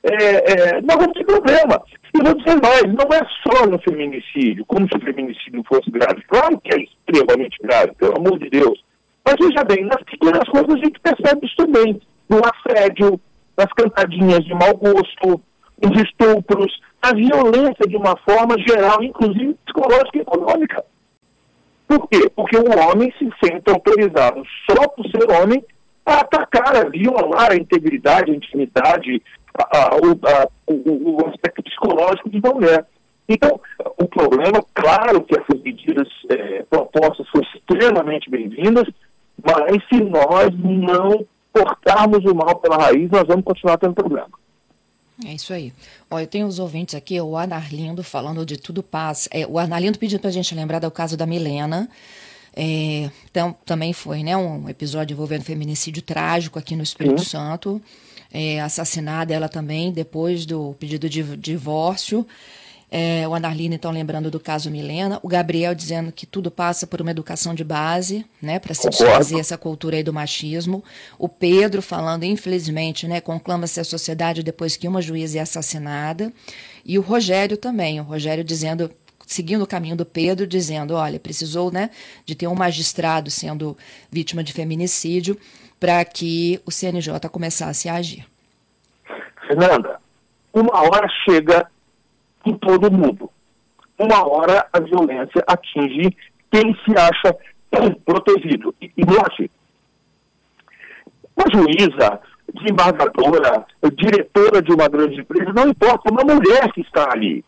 é, 0.10 0.52
é, 0.52 0.82
nós 0.82 0.98
vamos 0.98 1.14
ter 1.14 1.26
problema. 1.26 1.82
E 2.14 2.24
vou 2.24 2.34
dizer 2.36 2.60
mais, 2.62 2.84
não 2.84 3.08
é 3.14 3.22
só 3.44 3.66
no 3.66 3.78
feminicídio, 3.80 4.66
como 4.66 4.88
se 4.88 4.96
o 4.96 5.02
feminicídio 5.02 5.64
fosse 5.68 5.90
grave. 5.92 6.22
Claro 6.28 6.60
que 6.60 6.74
é 6.74 6.84
extremamente 6.84 7.58
grave, 7.62 7.94
pelo 7.94 8.18
amor 8.18 8.40
de 8.40 8.50
Deus. 8.50 8.84
Mas 9.26 9.36
veja 9.40 9.64
bem, 9.64 9.86
nas 9.86 10.02
pequenas 10.04 10.48
coisas 10.50 10.70
a 10.70 10.78
gente 10.78 11.00
percebe 11.00 11.46
isso 11.46 11.56
também. 11.58 12.02
No 12.30 12.42
assédio, 12.44 13.20
nas 13.58 13.72
cantadinhas 13.74 14.44
de 14.46 14.54
mau 14.54 14.76
gosto, 14.76 15.42
nos 15.82 16.02
estupros, 16.02 16.80
a 17.02 17.14
violência 17.14 17.88
de 17.88 17.96
uma 17.96 18.16
forma 18.18 18.58
geral, 18.60 19.04
inclusive 19.04 19.56
psicológica 19.66 20.18
e 20.18 20.22
econômica. 20.22 20.84
Por 21.88 22.08
quê? 22.10 22.30
Porque 22.36 22.58
o 22.58 22.80
homem 22.80 23.14
se 23.18 23.30
sente 23.44 23.70
autorizado 23.70 24.44
só 24.70 24.88
por 24.90 25.06
ser 25.10 25.30
homem 25.32 25.64
a 26.06 26.20
atacar, 26.22 26.76
a 26.76 26.90
violar 26.90 27.52
a 27.52 27.56
integridade, 27.56 28.32
a 28.32 28.36
intimidade, 28.36 29.22
a, 29.58 29.96
a, 29.96 30.48
o, 30.68 31.22
o, 31.22 31.28
aspecto 31.28 31.64
psicológico 31.64 32.30
de 32.30 32.40
mulher. 32.42 32.86
Então, 33.28 33.60
o 33.98 34.08
problema, 34.08 34.64
claro 34.74 35.22
que 35.22 35.38
essas 35.38 35.62
medidas 35.62 36.08
é, 36.30 36.64
propostas 36.70 37.28
são 37.32 37.42
extremamente 37.42 38.30
bem-vindas, 38.30 38.88
mas 39.44 39.84
se 39.90 40.02
nós 40.02 40.58
não 40.58 41.26
cortarmos 41.52 42.24
o 42.24 42.34
mal 42.34 42.56
pela 42.56 42.78
raiz, 42.78 43.10
nós 43.10 43.28
vamos 43.28 43.44
continuar 43.44 43.78
tendo 43.78 43.94
problema. 43.94 44.30
É 45.26 45.34
isso 45.34 45.52
aí. 45.52 45.74
Olha, 46.10 46.24
eu 46.24 46.28
tenho 46.28 46.48
os 46.48 46.60
ouvintes 46.60 46.94
aqui, 46.96 47.20
o 47.20 47.36
Anarlindo 47.36 48.04
falando 48.04 48.46
de 48.46 48.56
tudo 48.56 48.84
paz. 48.84 49.28
É, 49.32 49.46
o 49.48 49.58
Anarlindo 49.58 49.98
pediu 49.98 50.20
para 50.20 50.30
a 50.30 50.34
gente 50.34 50.54
lembrar 50.54 50.80
do 50.80 50.92
caso 50.92 51.18
da 51.18 51.26
Milena. 51.26 51.90
É, 52.56 53.10
então, 53.30 53.56
também 53.66 53.94
foi 53.94 54.24
né, 54.24 54.38
um 54.38 54.70
episódio 54.70 55.14
envolvendo 55.14 55.44
feminicídio 55.44 56.02
trágico 56.02 56.58
aqui 56.58 56.76
no 56.76 56.84
Espírito 56.84 57.22
Sim. 57.22 57.30
Santo 57.30 57.82
é, 58.32 58.60
assassinada 58.62 59.34
ela 59.34 59.50
também, 59.50 59.92
depois 59.92 60.46
do 60.46 60.76
pedido 60.80 61.10
de 61.10 61.24
divórcio. 61.38 62.26
É, 62.90 63.28
o 63.28 63.34
Anarlina, 63.34 63.76
então, 63.76 63.92
lembrando 63.92 64.32
do 64.32 64.40
caso 64.40 64.72
Milena. 64.72 65.20
O 65.22 65.28
Gabriel 65.28 65.76
dizendo 65.76 66.10
que 66.10 66.26
tudo 66.26 66.50
passa 66.50 66.88
por 66.88 67.02
uma 67.02 67.12
educação 67.12 67.54
de 67.54 67.64
base, 67.64 68.26
né, 68.42 68.60
para 68.60 68.74
se 68.74 68.90
desfazer 68.90 69.40
essa 69.40 69.58
cultura 69.58 69.98
aí 69.98 70.04
do 70.04 70.14
machismo. 70.14 70.82
O 71.20 71.28
Pedro 71.28 71.82
falando, 71.82 72.24
infelizmente, 72.24 73.06
né, 73.06 73.20
conclama-se 73.20 73.80
a 73.80 73.84
sociedade 73.84 74.42
depois 74.42 74.78
que 74.78 74.88
uma 74.88 75.02
juíza 75.02 75.38
é 75.38 75.42
assassinada. 75.42 76.32
E 76.86 76.98
o 76.98 77.02
Rogério 77.02 77.58
também, 77.58 78.00
o 78.00 78.04
Rogério 78.04 78.44
dizendo 78.44 78.90
seguindo 79.26 79.62
o 79.62 79.68
caminho 79.68 79.98
do 79.98 80.06
Pedro, 80.06 80.48
dizendo, 80.48 80.94
olha, 80.94 81.20
precisou 81.20 81.70
né, 81.70 81.90
de 82.26 82.34
ter 82.34 82.48
um 82.48 82.56
magistrado 82.56 83.30
sendo 83.30 83.78
vítima 84.10 84.42
de 84.42 84.54
feminicídio 84.54 85.38
para 85.80 86.04
que 86.06 86.60
o 86.66 86.72
CNJ 86.72 87.30
começasse 87.32 87.88
a 87.88 87.96
agir. 87.96 88.26
Fernanda, 89.48 90.00
uma 90.54 90.82
hora 90.82 91.08
chega 91.24 91.68
em 92.46 92.54
todo 92.54 92.92
mundo. 92.92 93.30
Uma 93.98 94.28
hora 94.28 94.68
a 94.72 94.80
violência 94.80 95.44
atinge 95.48 96.16
quem 96.52 96.76
se 96.84 96.98
acha 96.98 97.36
protegido. 98.06 98.74
E, 98.82 98.92
e 98.98 99.04
uma 101.36 101.46
juíza, 101.54 102.20
desembargadora, 102.54 103.66
diretora 103.94 104.62
de 104.62 104.72
uma 104.72 104.88
grande 104.88 105.22
empresa, 105.22 105.54
não 105.54 105.70
importa, 105.70 106.12
uma 106.12 106.24
mulher 106.24 106.72
que 106.74 106.82
está 106.82 107.12
ali. 107.12 107.44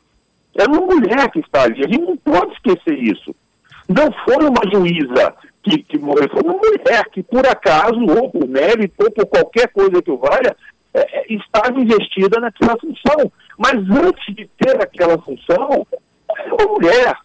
É 0.55 0.65
uma 0.65 0.81
mulher 0.81 1.29
que 1.31 1.39
está 1.39 1.63
ali. 1.63 1.83
A 1.83 1.88
gente 1.88 2.01
não 2.01 2.17
pode 2.17 2.53
esquecer 2.53 2.98
isso. 2.98 3.36
Não 3.88 4.12
foi 4.24 4.45
uma 4.45 4.62
juíza 4.71 5.33
que, 5.63 5.83
que 5.83 5.97
morreu, 5.97 6.29
foi 6.29 6.41
uma 6.41 6.53
mulher 6.53 7.05
que, 7.11 7.21
por 7.21 7.45
acaso, 7.45 7.99
ou 7.99 8.29
por 8.29 8.47
mérito, 8.47 9.03
ou 9.03 9.11
por 9.11 9.25
qualquer 9.25 9.67
coisa 9.69 10.01
que 10.01 10.11
o 10.11 10.17
valha, 10.17 10.55
é, 10.93 11.19
é, 11.19 11.33
estava 11.33 11.79
investida 11.79 12.39
naquela 12.39 12.77
função. 12.77 13.31
Mas 13.57 13.73
antes 13.75 14.35
de 14.35 14.49
ter 14.57 14.81
aquela 14.81 15.17
função, 15.19 15.85
era 16.37 16.55
uma 16.55 16.73
mulher. 16.73 17.17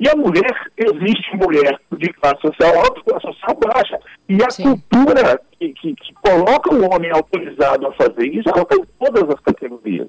E 0.00 0.08
a 0.08 0.14
mulher, 0.14 0.70
existe 0.76 1.36
mulher 1.36 1.80
de 1.90 2.12
classe 2.12 2.40
social 2.40 2.78
alta 2.78 3.00
e 3.00 3.02
classe 3.02 3.26
social 3.26 3.56
baixa. 3.56 3.98
E 4.28 4.42
a 4.44 4.50
Sim. 4.50 4.62
cultura 4.62 5.40
que, 5.58 5.72
que, 5.72 5.94
que, 5.94 6.14
coloca 6.14 6.72
o 6.72 6.94
homem 6.94 7.10
autorizado 7.10 7.86
a 7.86 7.92
fazer 7.92 8.26
isso, 8.26 8.48
ela 8.48 8.64
tem 8.64 8.84
todas 8.98 9.28
as 9.28 9.40
categorias. 9.40 10.08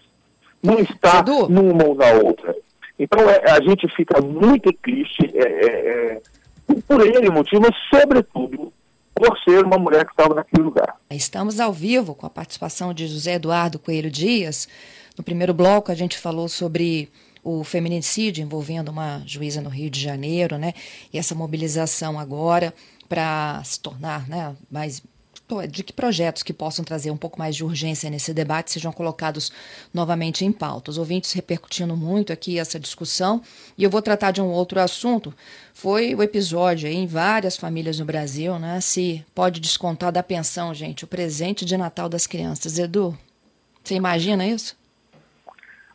Não 0.62 0.78
está 0.78 1.20
Edu. 1.20 1.50
numa 1.50 1.86
ou 1.86 1.96
na 1.96 2.12
outra. 2.24 2.56
Então 3.00 3.28
é, 3.28 3.50
a 3.50 3.62
gente 3.62 3.88
fica 3.96 4.22
muito 4.22 4.72
triste 4.74 5.32
é, 5.34 6.22
é 6.70 6.82
por 6.88 7.06
ele 7.06 7.30
motivo, 7.30 7.62
mas 7.62 7.76
sobretudo 7.90 8.72
por 9.14 9.38
ser 9.40 9.66
uma 9.66 9.78
mulher 9.78 10.06
que 10.06 10.12
estava 10.12 10.34
naquele 10.34 10.64
lugar. 10.64 10.96
Estamos 11.10 11.60
ao 11.60 11.74
vivo 11.74 12.16
com 12.16 12.26
a 12.26 12.30
participação 12.30 12.94
de 12.94 13.08
José 13.08 13.34
Eduardo 13.34 13.78
Coelho 13.78 14.10
Dias. 14.10 14.68
No 15.18 15.24
primeiro 15.24 15.54
bloco 15.54 15.92
a 15.92 15.96
gente 15.96 16.18
falou 16.18 16.48
sobre 16.48 17.10
o 17.44 17.64
feminicídio 17.64 18.44
envolvendo 18.44 18.90
uma 18.90 19.22
juíza 19.26 19.62
no 19.62 19.70
Rio 19.70 19.90
de 19.90 20.00
Janeiro, 20.00 20.58
né? 20.58 20.74
E 21.12 21.18
essa 21.18 21.36
mobilização 21.36 22.20
agora 22.20 22.74
para 23.10 23.62
se 23.66 23.80
tornar 23.80 24.28
né, 24.30 24.56
mais 24.70 25.02
de 25.70 25.84
que 25.84 25.92
projetos 25.92 26.44
que 26.44 26.54
possam 26.54 26.86
trazer 26.86 27.12
um 27.12 27.18
pouco 27.18 27.40
mais 27.40 27.56
de 27.56 27.64
urgência 27.64 28.10
nesse 28.10 28.34
debate 28.34 28.72
sejam 28.72 28.92
colocados 28.92 29.52
novamente 29.94 30.46
em 30.46 30.52
pauta. 30.52 30.92
Os 30.92 30.98
ouvintes 30.98 31.32
repercutindo 31.34 31.96
muito 31.96 32.32
aqui 32.32 32.60
essa 32.60 32.80
discussão 32.80 33.42
e 33.78 33.84
eu 33.84 33.90
vou 33.90 34.02
tratar 34.02 34.32
de 34.32 34.42
um 34.42 34.48
outro 34.48 34.80
assunto. 34.80 35.34
Foi 35.74 36.14
o 36.16 36.24
episódio 36.24 36.88
aí 36.88 36.96
em 36.96 37.08
várias 37.08 37.58
famílias 37.58 38.00
no 38.00 38.06
Brasil, 38.06 38.60
né? 38.60 38.80
Se 38.82 39.26
pode 39.34 39.60
descontar 39.60 40.12
da 40.12 40.24
pensão, 40.24 40.74
gente, 40.74 41.04
o 41.04 41.08
presente 41.08 41.66
de 41.66 41.78
Natal 41.78 42.10
das 42.10 42.28
crianças. 42.28 42.78
Edu, 42.78 43.18
você 43.84 43.96
imagina 43.96 44.46
isso? 44.46 44.80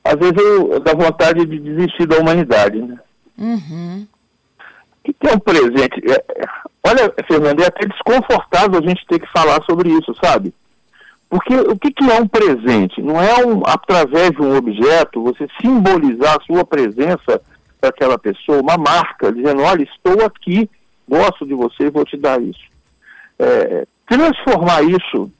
às 0.05 0.19
vezes 0.19 0.37
eu, 0.37 0.79
dá 0.81 0.93
vontade 0.93 1.47
de 1.47 1.59
desistir 1.59 2.07
da 2.07 2.19
humanidade, 2.19 2.81
né? 2.81 2.99
Uhum. 3.39 4.07
O 5.09 5.13
que 5.13 5.29
é 5.29 5.33
um 5.33 5.39
presente? 5.39 6.01
É, 6.11 6.43
é, 6.43 6.47
olha, 6.87 7.13
Fernando, 7.27 7.63
é 7.63 7.67
até 7.67 7.87
desconfortável 7.87 8.79
a 8.79 8.83
gente 8.83 9.07
ter 9.07 9.19
que 9.19 9.31
falar 9.33 9.63
sobre 9.65 9.91
isso, 9.91 10.15
sabe? 10.23 10.53
Porque 11.29 11.55
o 11.55 11.77
que, 11.77 11.91
que 11.91 12.11
é 12.11 12.21
um 12.21 12.29
presente? 12.29 13.03
Não 13.03 13.21
é 13.21 13.45
um, 13.45 13.63
através 13.67 14.31
de 14.31 14.41
um 14.41 14.57
objeto 14.57 15.23
você 15.23 15.49
simbolizar 15.61 16.37
a 16.37 16.45
sua 16.45 16.65
presença 16.65 17.41
para 17.81 17.91
aquela 17.91 18.19
pessoa, 18.19 18.61
uma 18.61 18.77
marca, 18.77 19.33
dizendo, 19.33 19.63
olha, 19.63 19.83
estou 19.83 20.25
aqui, 20.25 20.71
gosto 21.09 21.45
de 21.45 21.55
você, 21.55 21.91
vou 21.91 22.05
te 22.05 22.17
dar 22.17 22.41
isso. 22.41 22.65
É, 23.39 23.87
transformar 24.07 24.83
isso 24.83 25.31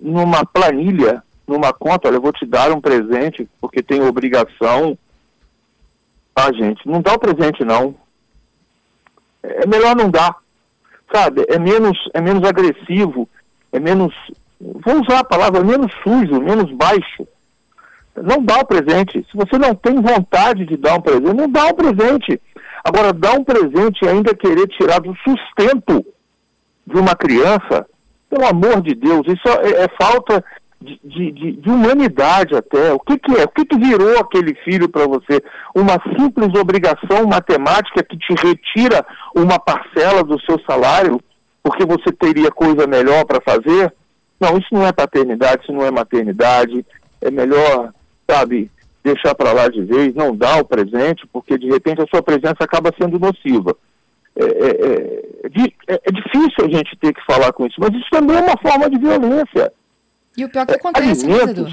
numa 0.00 0.44
planilha 0.44 1.22
numa 1.48 1.72
conta, 1.72 2.08
olha, 2.08 2.16
eu 2.16 2.20
vou 2.20 2.32
te 2.32 2.44
dar 2.44 2.70
um 2.70 2.80
presente 2.80 3.48
porque 3.58 3.82
tenho 3.82 4.06
obrigação. 4.06 4.96
Ah, 6.36 6.52
gente, 6.52 6.86
não 6.86 7.00
dá 7.00 7.14
o 7.14 7.18
presente 7.18 7.64
não. 7.64 7.94
É 9.42 9.66
melhor 9.66 9.96
não 9.96 10.10
dar. 10.10 10.36
Sabe? 11.12 11.44
É 11.48 11.58
menos, 11.58 11.98
é 12.12 12.20
menos 12.20 12.46
agressivo, 12.46 13.28
é 13.72 13.80
menos. 13.80 14.14
Vou 14.60 15.00
usar 15.00 15.20
a 15.20 15.24
palavra 15.24 15.62
menos 15.62 15.92
sujo, 16.02 16.40
menos 16.40 16.70
baixo. 16.72 17.26
Não 18.16 18.42
dá 18.42 18.58
o 18.58 18.66
presente. 18.66 19.24
Se 19.30 19.36
você 19.36 19.56
não 19.56 19.74
tem 19.74 20.00
vontade 20.00 20.66
de 20.66 20.76
dar 20.76 20.96
um 20.96 21.00
presente, 21.00 21.34
não 21.34 21.48
dá 21.48 21.66
o 21.66 21.74
presente. 21.74 22.40
Agora, 22.84 23.12
dar 23.12 23.38
um 23.38 23.44
presente 23.44 24.04
e 24.04 24.08
ainda 24.08 24.34
querer 24.34 24.66
tirar 24.68 25.00
do 25.00 25.14
sustento 25.16 26.04
de 26.86 26.96
uma 26.96 27.14
criança, 27.14 27.86
pelo 28.28 28.46
amor 28.46 28.80
de 28.80 28.94
Deus, 28.94 29.26
isso 29.26 29.48
é, 29.48 29.84
é 29.84 29.88
falta 30.00 30.44
de, 30.80 30.98
de, 31.02 31.52
de, 31.52 31.70
humanidade 31.70 32.54
até. 32.54 32.92
O 32.92 33.00
que, 33.00 33.18
que 33.18 33.36
é? 33.36 33.44
O 33.44 33.48
que, 33.48 33.64
que 33.64 33.78
virou 33.78 34.18
aquele 34.20 34.54
filho 34.54 34.88
para 34.88 35.06
você? 35.06 35.42
Uma 35.74 36.00
simples 36.16 36.54
obrigação 36.58 37.26
matemática 37.26 38.02
que 38.02 38.16
te 38.16 38.34
retira 38.34 39.04
uma 39.34 39.58
parcela 39.58 40.22
do 40.22 40.40
seu 40.40 40.60
salário 40.60 41.20
porque 41.62 41.84
você 41.84 42.12
teria 42.12 42.50
coisa 42.50 42.86
melhor 42.86 43.24
para 43.24 43.40
fazer? 43.40 43.92
Não, 44.40 44.56
isso 44.56 44.68
não 44.72 44.86
é 44.86 44.92
paternidade, 44.92 45.62
isso 45.62 45.72
não 45.72 45.84
é 45.84 45.90
maternidade. 45.90 46.86
É 47.20 47.30
melhor, 47.30 47.92
sabe, 48.30 48.70
deixar 49.02 49.34
para 49.34 49.52
lá 49.52 49.68
de 49.68 49.82
vez, 49.82 50.14
não 50.14 50.34
dar 50.34 50.60
o 50.60 50.64
presente, 50.64 51.26
porque 51.32 51.58
de 51.58 51.66
repente 51.68 52.00
a 52.00 52.06
sua 52.06 52.22
presença 52.22 52.56
acaba 52.60 52.94
sendo 52.98 53.18
nociva. 53.18 53.76
É, 54.36 54.44
é, 54.44 54.68
é, 54.68 55.94
é, 55.94 56.00
é 56.04 56.12
difícil 56.12 56.64
a 56.64 56.68
gente 56.68 56.96
ter 56.96 57.12
que 57.12 57.24
falar 57.26 57.52
com 57.52 57.66
isso, 57.66 57.76
mas 57.78 57.92
isso 57.92 58.08
também 58.10 58.36
é 58.36 58.40
uma 58.40 58.56
forma 58.56 58.88
de 58.88 58.96
violência. 58.96 59.72
E 60.38 60.44
o 60.44 60.48
pior 60.48 60.64
que 60.66 60.74
acontece, 60.74 61.26
né, 61.26 61.36
Edu? 61.42 61.66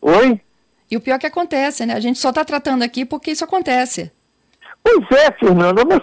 Oi? 0.00 0.40
E 0.88 0.96
o 0.96 1.00
pior 1.00 1.18
que 1.18 1.26
acontece, 1.26 1.84
né? 1.84 1.94
A 1.94 1.98
gente 1.98 2.20
só 2.20 2.28
está 2.28 2.44
tratando 2.44 2.84
aqui 2.84 3.04
porque 3.04 3.32
isso 3.32 3.42
acontece. 3.42 4.12
Pois 4.80 5.10
é, 5.10 5.32
Fernanda, 5.32 5.84
mas 5.84 6.00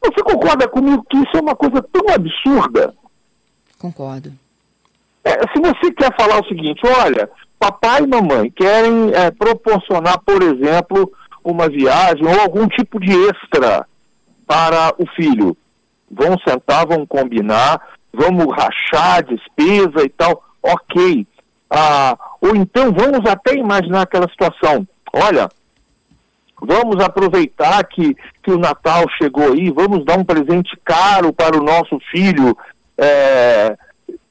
você 0.00 0.22
concorda 0.22 0.68
comigo 0.68 1.04
que 1.10 1.16
isso 1.16 1.36
é 1.36 1.40
uma 1.40 1.56
coisa 1.56 1.82
tão 1.82 2.08
absurda? 2.08 2.94
Concordo. 3.80 4.32
É, 5.24 5.32
se 5.52 5.60
você 5.60 5.90
quer 5.90 6.14
falar 6.16 6.40
o 6.40 6.46
seguinte, 6.46 6.82
olha, 6.86 7.28
papai 7.58 8.02
e 8.02 8.06
mamãe 8.06 8.48
querem 8.52 9.12
é, 9.12 9.32
proporcionar, 9.32 10.20
por 10.20 10.40
exemplo, 10.44 11.12
uma 11.42 11.68
viagem 11.68 12.28
ou 12.28 12.40
algum 12.42 12.68
tipo 12.68 13.00
de 13.00 13.10
extra 13.26 13.84
para 14.46 14.94
o 14.98 15.06
filho. 15.16 15.56
Vão 16.08 16.38
sentar, 16.46 16.86
vão 16.86 17.04
combinar, 17.04 17.84
vamos 18.12 18.54
rachar 18.54 19.16
a 19.16 19.20
despesa 19.20 20.04
e 20.04 20.08
tal. 20.10 20.44
Ok. 20.62 21.26
Ah, 21.70 22.18
ou 22.40 22.56
então 22.56 22.92
vamos 22.92 23.28
até 23.30 23.54
imaginar 23.54 24.02
aquela 24.02 24.28
situação. 24.28 24.86
Olha, 25.12 25.48
vamos 26.60 27.02
aproveitar 27.02 27.82
que, 27.84 28.16
que 28.42 28.50
o 28.50 28.58
Natal 28.58 29.04
chegou 29.16 29.52
aí, 29.52 29.70
vamos 29.70 30.04
dar 30.04 30.18
um 30.18 30.24
presente 30.24 30.76
caro 30.84 31.32
para 31.32 31.56
o 31.56 31.62
nosso 31.62 31.98
filho. 32.10 32.56
É, 32.98 33.76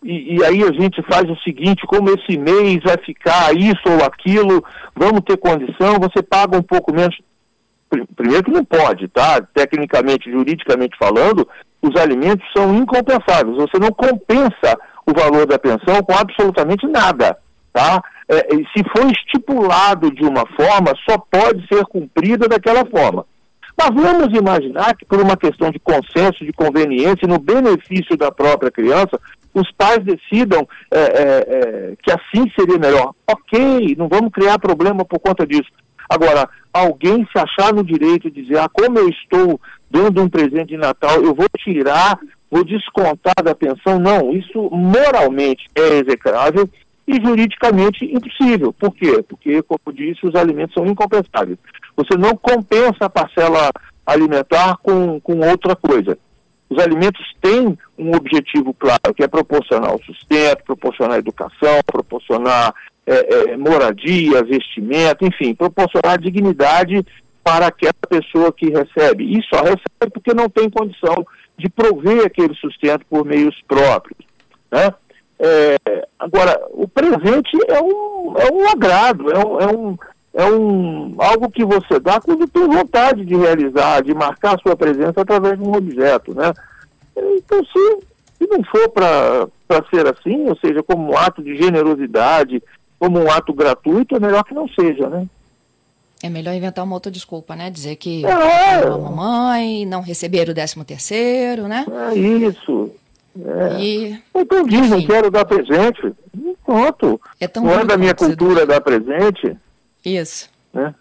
e, 0.03 0.35
e, 0.35 0.43
aí 0.43 0.63
a 0.63 0.71
gente 0.71 1.01
faz 1.03 1.29
o 1.29 1.35
seguinte, 1.37 1.85
como 1.87 2.09
esse 2.09 2.37
mês 2.37 2.83
vai 2.83 2.97
ficar 2.97 3.55
isso 3.55 3.81
ou 3.85 4.03
aquilo, 4.03 4.63
vamos 4.95 5.21
ter 5.21 5.37
condição, 5.37 5.99
você 5.99 6.21
paga 6.21 6.57
um 6.57 6.63
pouco 6.63 6.93
menos. 6.93 7.17
Primeiro 8.15 8.43
que 8.43 8.51
não 8.51 8.63
pode, 8.63 9.07
tá? 9.07 9.41
Tecnicamente, 9.41 10.31
juridicamente 10.31 10.95
falando, 10.97 11.47
os 11.81 11.95
alimentos 11.95 12.45
são 12.55 12.75
incompensáveis. 12.75 13.57
Você 13.57 13.79
não 13.79 13.91
compensa 13.91 14.77
o 15.09 15.13
valor 15.13 15.45
da 15.45 15.57
pensão 15.59 16.01
com 16.03 16.13
absolutamente 16.13 16.87
nada, 16.87 17.37
tá? 17.73 18.01
É, 18.27 18.47
se 18.75 18.83
for 18.95 19.09
estipulado 19.11 20.11
de 20.11 20.23
uma 20.23 20.45
forma, 20.55 20.93
só 21.09 21.17
pode 21.17 21.65
ser 21.67 21.83
cumprida 21.85 22.47
daquela 22.47 22.85
forma. 22.85 23.25
Mas 23.77 23.89
vamos 23.95 24.37
imaginar 24.37 24.95
que 24.95 25.05
por 25.05 25.21
uma 25.21 25.37
questão 25.37 25.71
de 25.71 25.79
consenso, 25.79 26.45
de 26.45 26.51
conveniência, 26.51 27.27
no 27.27 27.39
benefício 27.39 28.17
da 28.17 28.29
própria 28.29 28.69
criança, 28.69 29.19
os 29.53 29.71
pais 29.71 30.03
decidam 30.03 30.67
é, 30.91 30.99
é, 30.99 31.45
é, 31.47 31.93
que 32.03 32.11
assim 32.11 32.51
seria 32.57 32.77
melhor. 32.77 33.13
Ok, 33.25 33.95
não 33.97 34.07
vamos 34.07 34.31
criar 34.31 34.59
problema 34.59 35.05
por 35.05 35.19
conta 35.19 35.47
disso. 35.47 35.69
Agora, 36.09 36.49
alguém 36.73 37.25
se 37.31 37.39
achar 37.39 37.73
no 37.73 37.83
direito 37.83 38.29
de 38.29 38.41
dizer, 38.41 38.59
ah, 38.59 38.69
como 38.71 38.99
eu 38.99 39.09
estou 39.09 39.59
dando 39.89 40.21
um 40.21 40.29
presente 40.29 40.69
de 40.69 40.77
Natal, 40.77 41.23
eu 41.23 41.33
vou 41.33 41.47
tirar 41.57 42.19
vou 42.49 42.63
descontar 42.63 43.35
da 43.43 43.53
pensão. 43.55 43.99
Não, 43.99 44.31
isso 44.31 44.69
moralmente 44.71 45.67
é 45.75 45.97
execrável 45.99 46.69
e 47.07 47.15
juridicamente 47.21 48.05
impossível. 48.05 48.71
Por 48.73 48.93
quê? 48.93 49.23
Porque, 49.27 49.61
como 49.63 49.95
disse, 49.95 50.25
os 50.25 50.35
alimentos 50.35 50.73
são 50.73 50.85
incompensáveis. 50.85 51.57
Você 51.95 52.17
não 52.17 52.35
compensa 52.35 53.05
a 53.05 53.09
parcela 53.09 53.71
alimentar 54.05 54.77
com, 54.77 55.19
com 55.19 55.39
outra 55.39 55.75
coisa. 55.75 56.17
Os 56.69 56.77
alimentos 56.77 57.25
têm 57.41 57.77
um 57.97 58.15
objetivo 58.15 58.73
claro, 58.75 59.13
que 59.15 59.23
é 59.23 59.27
proporcionar 59.27 59.95
o 59.95 60.03
sustento, 60.03 60.63
proporcionar 60.63 61.17
educação, 61.17 61.79
proporcionar 61.85 62.73
é, 63.07 63.53
é, 63.53 63.57
moradia, 63.57 64.43
vestimento, 64.43 65.25
enfim, 65.25 65.55
proporcionar 65.55 66.19
dignidade 66.19 67.03
para 67.49 67.65
aquela 67.65 67.93
pessoa 68.07 68.53
que 68.53 68.69
recebe. 68.69 69.23
E 69.35 69.41
só 69.43 69.63
recebe 69.63 70.11
porque 70.13 70.35
não 70.35 70.47
tem 70.47 70.69
condição 70.69 71.25
de 71.57 71.67
prover 71.67 72.23
aquele 72.23 72.53
sustento 72.53 73.03
por 73.09 73.25
meios 73.25 73.59
próprios. 73.67 74.19
Né? 74.71 74.93
É, 75.39 76.07
agora, 76.19 76.61
o 76.69 76.87
presente 76.87 77.57
é 77.67 77.81
um, 77.81 78.35
é 78.37 78.53
um 78.53 78.69
agrado, 78.69 79.31
é 79.31 79.39
um, 79.39 79.59
é, 79.59 79.67
um, 79.67 79.97
é 80.31 80.45
um 80.45 81.15
algo 81.17 81.49
que 81.49 81.65
você 81.65 81.99
dá 81.99 82.21
quando 82.21 82.47
tem 82.47 82.67
vontade 82.67 83.25
de 83.25 83.35
realizar, 83.35 84.03
de 84.03 84.13
marcar 84.13 84.55
a 84.55 84.59
sua 84.59 84.75
presença 84.75 85.19
através 85.19 85.57
de 85.57 85.63
um 85.63 85.75
objeto. 85.75 86.35
Né? 86.35 86.53
Então, 87.17 87.65
se, 87.65 87.97
se 88.37 88.47
não 88.47 88.63
for 88.63 88.89
para 88.89 89.47
ser 89.89 90.05
assim, 90.05 90.47
ou 90.47 90.55
seja, 90.57 90.83
como 90.83 91.13
um 91.13 91.17
ato 91.17 91.41
de 91.41 91.57
generosidade, 91.57 92.61
como 92.99 93.19
um 93.19 93.31
ato 93.31 93.51
gratuito, 93.53 94.15
é 94.15 94.19
melhor 94.19 94.43
que 94.43 94.53
não 94.53 94.67
seja, 94.67 95.09
né? 95.09 95.25
É 96.21 96.29
melhor 96.29 96.53
inventar 96.53 96.83
uma 96.83 96.95
outra 96.95 97.11
desculpa, 97.11 97.55
né? 97.55 97.69
Dizer 97.69 97.95
que 97.95 98.25
é. 98.25 98.83
a 98.83 98.97
mamãe, 98.97 99.85
não 99.85 100.01
receber 100.01 100.49
o 100.49 100.53
décimo 100.53 100.83
terceiro, 100.83 101.67
né? 101.67 101.85
É 102.11 102.15
isso. 102.17 102.91
É. 103.37 103.81
E... 103.81 104.19
Então 104.35 104.63
diz, 104.65 104.89
não 104.89 105.05
quero 105.05 105.31
dar 105.31 105.45
presente. 105.45 106.13
Pronto. 106.65 107.21
É 107.39 107.47
tão 107.47 107.63
não 107.63 107.79
é 107.79 107.85
da 107.85 107.97
minha 107.97 108.13
cultura 108.13 108.65
dar 108.65 108.81
presente. 108.81 109.55
Isso. 110.03 110.49
Né? 110.73 110.93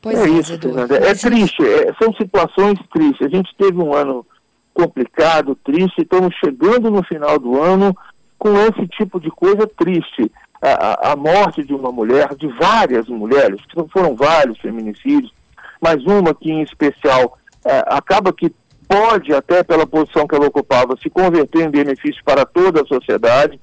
Pois 0.00 0.18
é, 0.18 0.24
é 0.24 0.28
isso, 0.28 0.58
Fernanda. 0.58 0.96
É 0.96 1.14
triste, 1.14 1.62
é, 1.62 1.92
são 1.94 2.12
situações 2.14 2.78
tristes. 2.92 3.26
A 3.26 3.28
gente 3.28 3.54
teve 3.56 3.78
um 3.78 3.94
ano 3.94 4.24
complicado, 4.72 5.54
triste, 5.56 6.02
estamos 6.02 6.34
chegando 6.36 6.90
no 6.90 7.02
final 7.02 7.38
do 7.38 7.60
ano 7.60 7.96
com 8.38 8.56
esse 8.60 8.86
tipo 8.88 9.20
de 9.20 9.30
coisa 9.30 9.66
triste. 9.66 10.30
A, 10.62 11.12
a, 11.12 11.16
morte 11.16 11.64
de 11.64 11.72
uma 11.72 11.90
mulher, 11.90 12.34
de 12.34 12.46
várias 12.48 13.08
mulheres, 13.08 13.60
foram 13.90 14.14
vários 14.14 14.58
feminicídios, 14.58 15.32
mas 15.80 16.04
uma 16.04 16.34
que 16.34 16.50
em 16.50 16.62
especial 16.62 17.38
é, 17.64 17.82
acaba 17.86 18.30
que 18.32 18.52
pode, 18.86 19.32
até 19.32 19.62
pela 19.62 19.86
posição 19.86 20.26
que 20.26 20.34
ela 20.34 20.48
ocupava, 20.48 20.96
se 20.96 21.08
converter 21.08 21.62
em 21.62 21.70
benefício 21.70 22.22
para 22.24 22.44
toda 22.44 22.82
a 22.82 22.86
sociedade, 22.86 23.58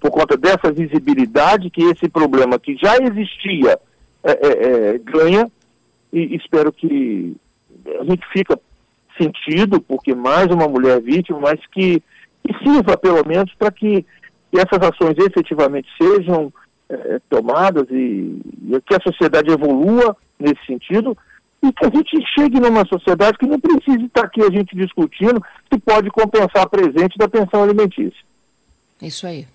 por 0.00 0.10
conta 0.10 0.36
dessa 0.36 0.72
visibilidade 0.72 1.70
que 1.70 1.84
esse 1.84 2.08
problema 2.08 2.58
que 2.58 2.76
já 2.76 2.96
existia 2.98 3.78
é, 4.24 4.30
é, 4.32 4.94
é 4.94 4.98
ganha, 4.98 5.50
e 6.12 6.36
espero 6.36 6.72
que 6.72 7.36
a 8.00 8.04
gente 8.04 8.26
fica 8.32 8.58
sentido, 9.16 9.80
porque 9.80 10.14
mais 10.14 10.50
uma 10.50 10.68
mulher 10.68 11.00
vítima, 11.00 11.38
mas 11.38 11.60
que, 11.70 12.02
que 12.44 12.58
sirva 12.62 12.96
pelo 12.96 13.26
menos 13.26 13.52
para 13.54 13.70
que, 13.70 14.04
que, 14.52 14.58
essas 14.58 14.80
ações 14.80 15.16
efetivamente 15.18 15.88
sejam 16.00 16.52
é, 16.88 17.20
tomadas 17.28 17.86
e, 17.90 18.40
e 18.68 18.80
que 18.86 18.94
a 18.94 19.00
sociedade 19.00 19.50
evolua 19.50 20.16
nesse 20.38 20.64
sentido 20.66 21.16
e 21.62 21.72
que 21.72 21.84
a 21.84 21.90
gente 21.90 22.24
chegue 22.34 22.60
numa 22.60 22.84
sociedade 22.86 23.38
que 23.38 23.46
não 23.46 23.58
precise 23.58 24.04
estar 24.04 24.24
aqui 24.24 24.42
a 24.42 24.50
gente 24.50 24.76
discutindo 24.76 25.42
se 25.72 25.78
pode 25.80 26.10
compensar 26.10 26.62
a 26.62 26.68
presente 26.68 27.16
da 27.16 27.28
pensão 27.28 27.62
alimentícia. 27.62 28.20
Isso 29.00 29.26
aí. 29.26 29.46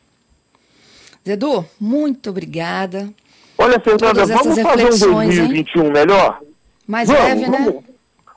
Zedu, 1.26 1.66
muito 1.80 2.30
obrigada. 2.30 3.10
Olha, 3.58 3.80
Fernanda, 3.80 4.26
vamos 4.26 4.60
fazer 4.62 4.86
um 4.86 5.16
2021 5.16 5.84
hein? 5.84 5.92
melhor? 5.92 6.40
Mais 6.88 7.10
vamos, 7.10 7.24
leve, 7.24 7.50
né? 7.50 7.58
Vamos, 7.58 7.84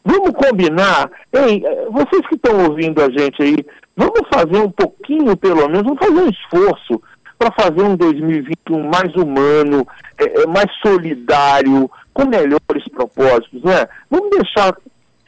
vamos 0.05 0.31
combinar. 0.33 1.11
Ei, 1.33 1.63
vocês 1.91 2.27
que 2.27 2.35
estão 2.35 2.65
ouvindo 2.65 3.01
a 3.01 3.09
gente 3.11 3.41
aí, 3.41 3.65
vamos 4.01 4.29
fazer 4.33 4.59
um 4.59 4.71
pouquinho, 4.71 5.37
pelo 5.37 5.69
menos, 5.69 5.83
vamos 5.83 5.99
fazer 5.99 6.21
um 6.21 6.29
esforço 6.31 7.03
para 7.39 7.53
fazer 7.53 7.83
um 7.83 7.97
2021 7.97 8.89
mais 8.89 9.15
humano, 9.15 9.87
é, 10.19 10.43
é, 10.43 10.47
mais 10.47 10.71
solidário, 10.83 11.91
com 12.13 12.27
melhores 12.27 12.89
propósitos, 12.91 13.63
né? 13.63 13.87
Vamos 14.11 14.31
deixar 14.31 14.77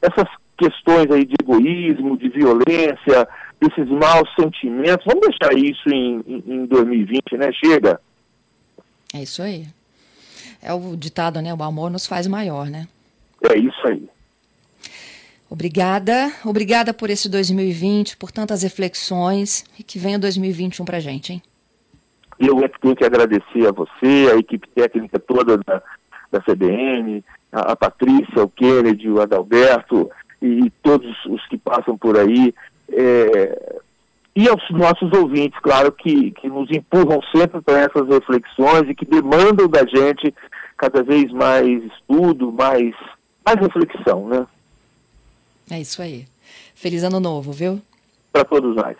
essas 0.00 0.28
questões 0.56 1.10
aí 1.10 1.24
de 1.24 1.34
egoísmo, 1.40 2.16
de 2.16 2.28
violência, 2.28 3.28
desses 3.60 3.88
maus 3.88 4.28
sentimentos, 4.34 5.04
vamos 5.06 5.28
deixar 5.28 5.54
isso 5.56 5.88
em, 5.88 6.22
em, 6.26 6.44
em 6.46 6.66
2020, 6.66 7.36
né? 7.36 7.52
Chega. 7.52 8.00
É 9.14 9.22
isso 9.22 9.42
aí. 9.42 9.66
É 10.62 10.72
o 10.72 10.96
ditado, 10.96 11.40
né? 11.40 11.52
O 11.52 11.62
amor 11.62 11.90
nos 11.90 12.06
faz 12.06 12.26
maior, 12.26 12.68
né? 12.68 12.88
É 13.42 13.56
isso 13.56 13.86
aí. 13.86 14.08
Obrigada, 15.52 16.32
obrigada 16.46 16.94
por 16.94 17.10
esse 17.10 17.28
2020, 17.28 18.16
por 18.16 18.32
tantas 18.32 18.62
reflexões 18.62 19.66
e 19.78 19.82
que 19.82 19.98
venha 19.98 20.18
2021 20.18 20.82
para 20.82 20.98
gente, 20.98 21.34
hein? 21.34 21.42
Eu 22.40 22.64
é 22.64 22.68
que 22.70 22.80
tenho 22.80 22.96
que 22.96 23.04
agradecer 23.04 23.66
a 23.68 23.70
você, 23.70 24.30
a 24.32 24.36
equipe 24.38 24.66
técnica 24.70 25.18
toda 25.18 25.58
da, 25.58 25.82
da 26.30 26.40
CBN, 26.40 27.22
a, 27.52 27.72
a 27.72 27.76
Patrícia, 27.76 28.42
o 28.42 28.48
Kennedy, 28.48 29.10
o 29.10 29.20
Adalberto 29.20 30.10
e, 30.40 30.64
e 30.64 30.70
todos 30.82 31.14
os 31.26 31.46
que 31.48 31.58
passam 31.58 31.98
por 31.98 32.18
aí. 32.18 32.54
É, 32.90 33.76
e 34.34 34.48
aos 34.48 34.62
nossos 34.70 35.12
ouvintes, 35.12 35.60
claro, 35.60 35.92
que, 35.92 36.30
que 36.30 36.48
nos 36.48 36.70
empurram 36.70 37.20
sempre 37.30 37.60
para 37.60 37.80
essas 37.80 38.08
reflexões 38.08 38.88
e 38.88 38.94
que 38.94 39.04
demandam 39.04 39.68
da 39.68 39.84
gente 39.84 40.34
cada 40.78 41.02
vez 41.02 41.30
mais 41.30 41.84
estudo, 41.84 42.50
mais 42.50 42.94
mais 43.44 43.58
reflexão, 43.60 44.28
né? 44.28 44.46
É 45.72 45.80
isso 45.80 46.02
aí. 46.02 46.26
Feliz 46.74 47.02
ano 47.02 47.18
novo, 47.18 47.50
viu? 47.50 47.80
Para 48.30 48.44
todos 48.44 48.76
nós. 48.76 48.94